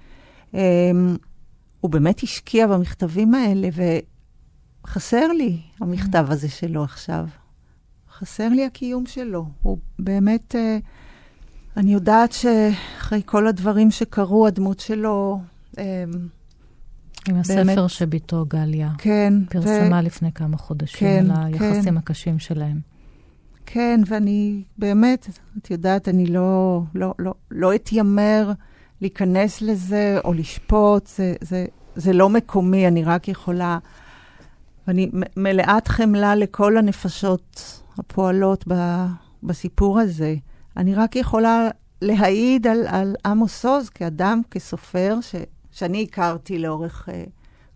[0.53, 0.57] Um,
[1.81, 3.69] הוא באמת השקיע במכתבים האלה,
[4.85, 7.27] וחסר לי המכתב הזה שלו עכשיו.
[8.19, 9.47] חסר לי הקיום שלו.
[9.63, 10.85] הוא באמת, uh,
[11.77, 15.41] אני יודעת שאחרי כל הדברים שקרו, הדמות שלו...
[15.73, 15.79] Um,
[17.29, 20.07] עם הספר באמת, שביתו גליה כן, פרסמה ו...
[20.07, 21.97] לפני כמה חודשים, כן, על היחסים כן.
[21.97, 22.81] הקשים שלהם.
[23.67, 28.53] כן, ואני באמת, את יודעת, אני לא, לא, לא, לא אתיימר
[29.01, 33.79] להיכנס לזה או לשפוט, זה, זה, זה לא מקומי, אני רק יכולה...
[34.89, 39.07] ואני מלאת חמלה לכל הנפשות הפועלות ב,
[39.43, 40.35] בסיפור הזה.
[40.77, 41.69] אני רק יכולה
[42.03, 45.35] להעיד על, על עמוס עוז כאדם, כסופר, ש,
[45.71, 47.13] שאני הכרתי לאורך uh,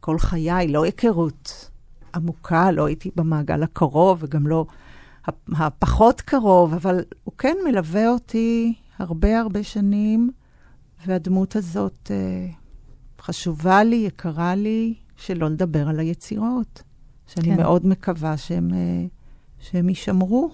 [0.01, 1.71] כל חיי, לא היכרות
[2.15, 4.67] עמוקה, לא הייתי במעגל הקרוב וגם לא
[5.49, 10.31] הפחות קרוב, אבל הוא כן מלווה אותי הרבה הרבה שנים,
[11.07, 12.47] והדמות הזאת אה,
[13.21, 16.83] חשובה לי, יקרה לי, שלא נדבר על היצירות,
[17.27, 17.57] שאני כן.
[17.57, 19.07] מאוד מקווה שהם, אה,
[19.61, 20.51] שהם יישמרו.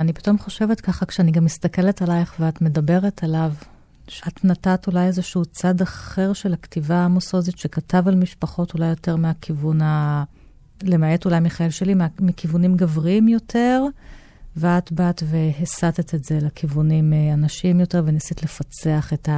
[0.00, 3.52] אני פתאום חושבת ככה, כשאני גם מסתכלת עלייך ואת מדברת עליו,
[4.08, 9.82] שאת נתת אולי איזשהו צד אחר של הכתיבה המוסוזית, שכתב על משפחות אולי יותר מהכיוון
[9.82, 10.24] ה...
[10.82, 13.82] למעט אולי מיכאל שלי, מכיוונים גבריים יותר,
[14.56, 19.28] ואת באת והסטת את זה לכיוונים אה, הנשיים יותר, וניסית לפצח את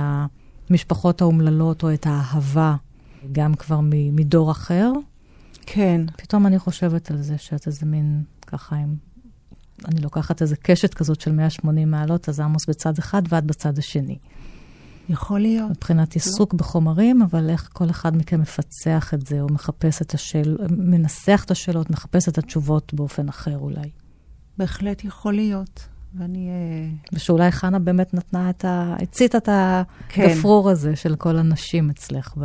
[0.71, 2.75] המשפחות האומללות או את האהבה,
[3.33, 3.81] גם כבר
[4.13, 4.93] מדור אחר.
[5.67, 6.01] כן.
[6.17, 8.97] פתאום אני חושבת על זה שאת איזה מין, ככה, עם...
[9.89, 14.19] אני לוקחת איזה קשת כזאת של 180 מעלות, אז עמוס בצד אחד ואת בצד השני.
[15.09, 15.71] יכול להיות.
[15.71, 16.13] מבחינת לא.
[16.15, 16.59] עיסוק לא.
[16.59, 21.51] בחומרים, אבל איך כל אחד מכם מפצח את זה, או מחפש את השאלות, מנסח את
[21.51, 23.91] השאלות, מחפש את התשובות באופן אחר אולי.
[24.59, 25.89] בהחלט יכול להיות.
[26.15, 26.49] ואני...
[26.49, 28.97] אה, ושאולי חנה באמת נתנה את ה...
[29.03, 30.71] הציתה את הגפרור כן.
[30.71, 32.45] הזה של כל הנשים אצלך ב...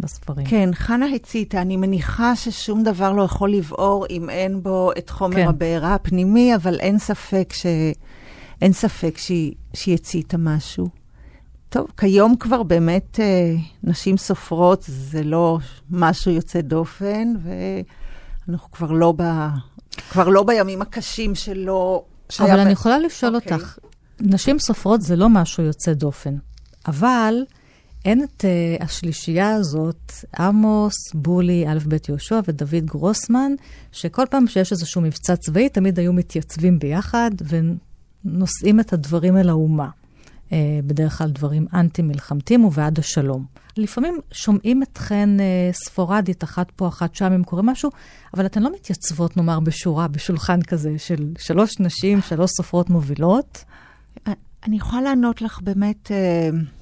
[0.00, 0.46] בספרים.
[0.46, 1.62] כן, חנה הציתה.
[1.62, 5.48] אני מניחה ששום דבר לא יכול לבעור אם אין בו את חומר כן.
[5.48, 7.66] הבעירה הפנימי, אבל אין ספק ש...
[8.62, 10.88] אין ספק שהיא, שהיא הציתה משהו.
[11.68, 15.58] טוב, כיום כבר באמת אה, נשים סופרות זה לא
[15.90, 17.32] משהו יוצא דופן,
[18.46, 19.22] ואנחנו כבר לא, ב,
[20.10, 22.04] כבר לא בימים הקשים שלא...
[22.40, 22.58] אבל.
[22.58, 23.36] אני יכולה לשאול okay.
[23.36, 23.52] אוקיי.
[23.52, 23.78] אותך,
[24.20, 26.34] נשים סופרות זה לא משהו יוצא דופן,
[26.86, 27.34] אבל
[28.04, 33.52] אין את uh, השלישייה הזאת, עמוס, בולי, א' ב' יהושע ודוד גרוסמן,
[33.92, 37.30] שכל פעם שיש איזשהו מבצע צבאי, תמיד היו מתייצבים ביחד
[38.24, 39.88] ונושאים את הדברים אל האומה.
[40.48, 40.52] Uh,
[40.86, 43.44] בדרך כלל דברים אנטי-מלחמתיים ובעד השלום.
[43.76, 45.42] לפעמים שומעים אתכן uh,
[45.72, 47.90] ספורדית, אחת פה, אחת שם, אם קורה משהו,
[48.34, 53.64] אבל אתן לא מתייצבות, נאמר, בשורה, בשולחן כזה של שלוש נשים, שלוש סופרות מובילות.
[54.66, 56.10] אני יכולה לענות לך באמת...
[56.10, 56.79] Uh...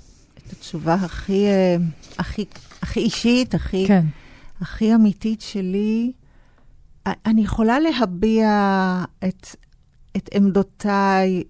[0.48, 1.76] את התשובה הכי, אה,
[2.18, 2.44] הכי,
[2.82, 4.04] הכי אישית, הכי, כן.
[4.60, 6.12] הכי אמיתית שלי.
[7.06, 8.48] אני יכולה להביע
[9.24, 9.46] את,
[10.16, 11.44] את עמדותיי,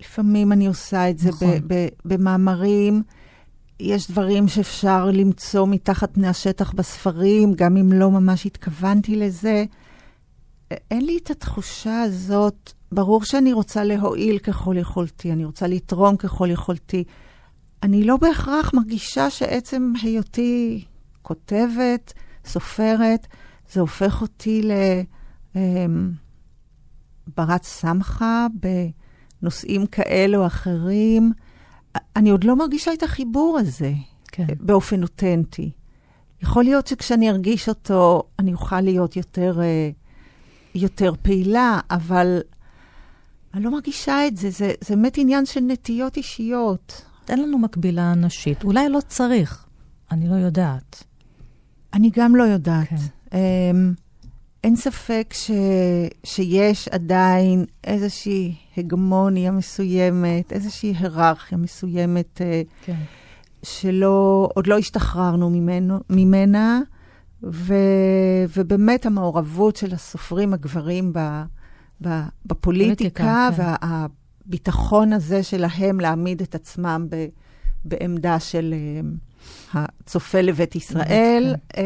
[0.00, 1.48] לפעמים אני עושה את זה נכון.
[1.66, 3.02] ב, ב, במאמרים.
[3.80, 9.64] יש דברים שאפשר למצוא מתחת פני השטח בספרים, גם אם לא ממש התכוונתי לזה.
[10.70, 16.50] אין לי את התחושה הזאת, ברור שאני רוצה להועיל ככל יכולתי, אני רוצה לתרום ככל
[16.50, 17.04] יכולתי.
[17.82, 20.84] אני לא בהכרח מרגישה שעצם היותי
[21.22, 22.12] כותבת,
[22.44, 23.26] סופרת,
[23.72, 24.62] זה הופך אותי
[25.54, 28.46] לברת אמ, סמכה
[29.42, 31.32] בנושאים כאלה או אחרים.
[32.16, 33.92] אני עוד לא מרגישה את החיבור הזה
[34.32, 34.46] כן.
[34.60, 35.70] באופן אותנטי.
[36.42, 39.90] יכול להיות שכשאני ארגיש אותו, אני אוכל להיות יותר, אה,
[40.74, 42.40] יותר פעילה, אבל
[43.54, 44.50] אני לא מרגישה את זה.
[44.50, 47.04] זה, זה באמת עניין של נטיות אישיות.
[47.30, 48.64] אין לנו מקבילה נשית.
[48.64, 49.66] אולי לא צריך,
[50.10, 51.04] אני לא יודעת.
[51.94, 52.88] אני גם לא יודעת.
[52.88, 52.96] כן.
[53.26, 53.34] Um,
[54.64, 55.50] אין ספק ש,
[56.24, 62.96] שיש עדיין איזושהי הגמוניה מסוימת, איזושהי היררכיה מסוימת, אה, כן.
[63.62, 66.80] שלא, עוד לא השתחררנו ממנו, ממנה,
[67.42, 67.74] ו,
[68.56, 71.42] ובאמת המעורבות של הסופרים הגברים ב,
[72.02, 72.08] ב,
[72.46, 73.62] בפוליטיקה, כן.
[73.62, 74.06] וה,
[74.48, 77.26] הביטחון הזה שלהם להעמיד את עצמם ב,
[77.84, 81.78] בעמדה של um, הצופה לבית ישראל, um,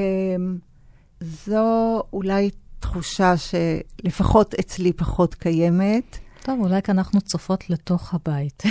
[1.20, 2.50] זו אולי
[2.80, 6.18] תחושה שלפחות אצלי פחות קיימת.
[6.42, 8.62] טוב, אולי כי אנחנו צופות לתוך הבית.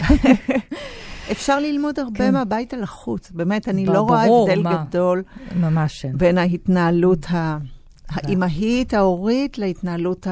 [1.32, 2.34] אפשר ללמוד הרבה כן.
[2.34, 3.32] מהבית אל החוץ.
[3.32, 4.84] באמת, אני לא רואה הבדל מה?
[4.90, 5.24] גדול
[5.56, 7.26] ממש בין ההתנהלות
[8.10, 10.28] האימהית, ההורית, להתנהלות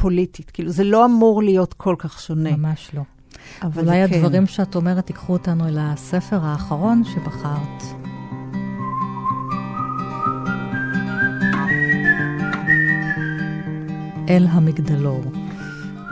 [0.00, 0.50] פוליטית.
[0.50, 2.56] כאילו, זה לא אמור להיות כל כך שונה.
[2.56, 3.02] ממש לא.
[3.62, 4.14] אבל אולי כן.
[4.14, 7.82] הדברים שאת אומרת ייקחו אותנו אל הספר האחרון שבחרת.
[14.28, 15.22] אל המגדלור.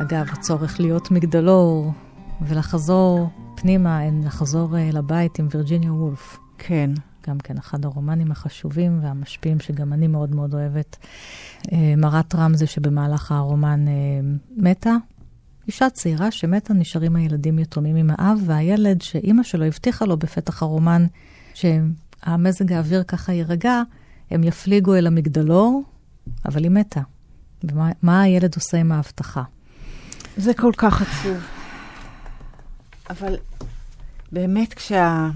[0.03, 1.93] אגב, הצורך להיות מגדלור
[2.41, 6.39] ולחזור פנימה, לחזור אל הבית עם וירג'יניה וולף.
[6.59, 6.91] כן.
[7.29, 10.97] גם כן אחד הרומנים החשובים והמשפיעים שגם אני מאוד מאוד אוהבת.
[11.73, 13.93] אה, מרת רמזי שבמהלך הרומן אה,
[14.57, 14.95] מתה.
[15.67, 21.07] אישה צעירה שמתה, נשארים הילדים יתומים עם האב, והילד שאימא שלו הבטיחה לו בפתח הרומן
[21.55, 23.83] שהמזג האוויר ככה יירגע,
[24.31, 25.83] הם יפליגו אל המגדלור,
[26.45, 27.01] אבל היא מתה.
[27.65, 29.43] ומה הילד עושה עם ההבטחה?
[30.37, 31.37] זה כל כך עצוב.
[33.11, 33.37] אבל
[34.33, 35.29] באמת, כשה...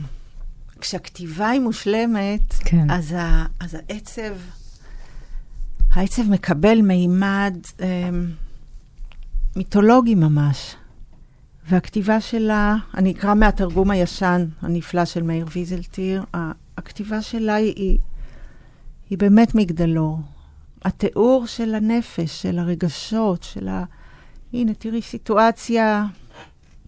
[0.83, 2.91] כשהכתיבה היא מושלמת, כן.
[2.91, 4.35] אז, ה, אז העצב,
[5.93, 8.11] העצב מקבל מימד אה,
[9.57, 10.76] מיתולוגי ממש.
[11.68, 16.24] והכתיבה שלה, אני אקרא מהתרגום הישן הנפלא של מאיר ויזלטיר,
[16.78, 17.99] הכתיבה שלה היא,
[19.11, 20.20] היא באמת מגדלור.
[20.85, 23.85] התיאור של הנפש, של הרגשות, של ה...
[24.53, 26.07] הנה, תראי סיטואציה,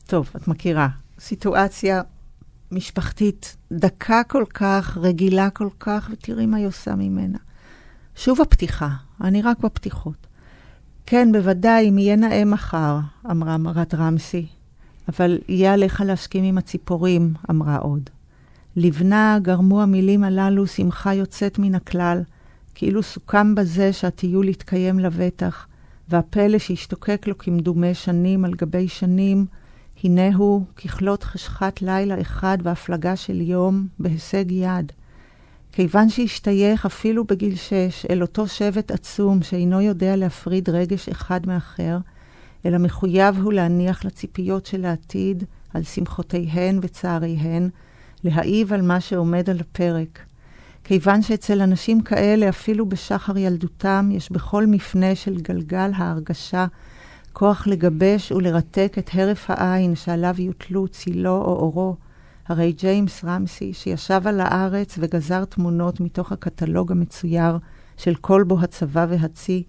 [0.06, 0.88] טוב, את מכירה,
[1.18, 2.02] סיטואציה
[2.74, 7.38] משפחתית דקה כל כך, רגילה כל כך, ותראי מה היא עושה ממנה.
[8.16, 8.88] שוב הפתיחה,
[9.20, 10.26] אני רק בפתיחות.
[11.06, 12.98] כן, בוודאי, אם יהיה נאה מחר,
[13.30, 14.46] אמרה מרת רמסי,
[15.08, 18.10] אבל יהיה עליך להשכים עם הציפורים, אמרה עוד.
[18.76, 22.22] לבנה גרמו המילים הללו שמחה יוצאת מן הכלל,
[22.74, 25.66] כאילו סוכם בזה שהטיול יתקיים לבטח,
[26.08, 29.46] והפלא שהשתוקק לו כמדומה שנים על גבי שנים,
[30.04, 34.92] הנה הוא ככלות חשכת לילה אחד בהפלגה של יום בהישג יד.
[35.72, 41.98] כיוון שהשתייך אפילו בגיל שש אל אותו שבט עצום שאינו יודע להפריד רגש אחד מאחר,
[42.66, 45.44] אלא מחויב הוא להניח לציפיות של העתיד,
[45.74, 47.68] על שמחותיהן וצעריהן,
[48.24, 50.18] להעיב על מה שעומד על הפרק.
[50.84, 56.66] כיוון שאצל אנשים כאלה, אפילו בשחר ילדותם, יש בכל מפנה של גלגל ההרגשה
[57.34, 61.96] כוח לגבש ולרתק את הרף העין שעליו יוטלו צילו או אורו.
[62.48, 67.58] הרי ג'יימס רמסי, שישב על הארץ וגזר תמונות מתוך הקטלוג המצויר
[67.96, 69.62] של כל בו הצבא והצי,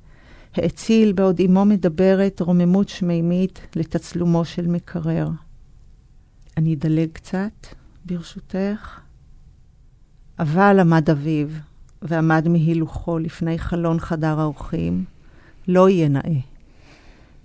[0.56, 5.30] האציל בעוד אמו מדברת רוממות שמימית לתצלומו של מקרר.
[6.58, 7.68] אני אדלג קצת,
[8.06, 9.00] ברשותך.
[10.40, 11.48] אבל עמד אביו,
[12.02, 15.06] ועמד מהילוכו לפני חלון חדר האורחים,
[15.68, 16.55] לא יהיה נאה.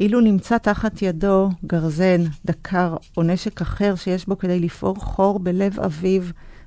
[0.01, 5.81] אילו נמצא תחת ידו גרזן, דקר או נשק אחר שיש בו כדי לפעור חור בלב
[5.81, 6.23] אביו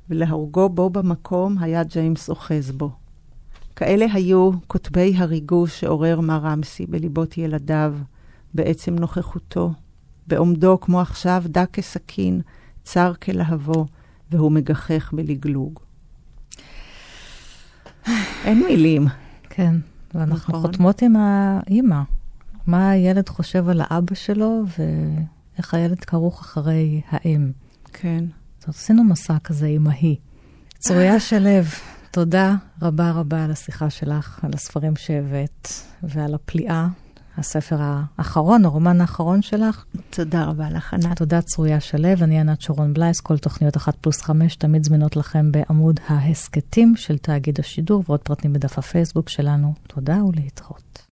[0.10, 2.92] ולהורגו בו במקום, היה ג'יימס אוחז בו.
[3.76, 7.94] כאלה היו כותבי הריגוש שעורר מר רמסי בליבות ילדיו,
[8.54, 9.72] בעצם נוכחותו,
[10.28, 12.42] בעומדו כמו עכשיו דק כסכין,
[12.84, 13.86] צר כלהבו,
[14.32, 15.80] והוא מגחך בלגלוג.
[18.46, 19.08] אין מילים.
[19.50, 19.76] כן,
[20.14, 20.62] ואנחנו נכון.
[20.62, 22.02] חותמות עם האימא.
[22.68, 27.51] מה הילד חושב על האבא שלו, ואיך הילד כרוך אחרי האם.
[27.93, 28.26] כן.
[28.64, 30.16] אז עשינו מסע כזה עם ההיא.
[30.80, 31.49] צרויה שלו,
[32.11, 35.68] תודה רבה רבה על השיחה שלך, על הספרים שהבאת,
[36.03, 36.88] ועל הפליאה.
[37.38, 39.86] הספר האחרון, הרומן האחרון שלך.
[40.09, 41.18] תודה רבה לך, ענת.
[41.18, 45.51] תודה צרויה שלו, אני ענת שרון בלייס, כל תוכניות 1 פלוס 5 תמיד זמינות לכם
[45.51, 49.74] בעמוד ההסכתים של תאגיד השידור ועוד פרטים בדף הפייסבוק שלנו.
[49.88, 51.07] תודה ולהתראות.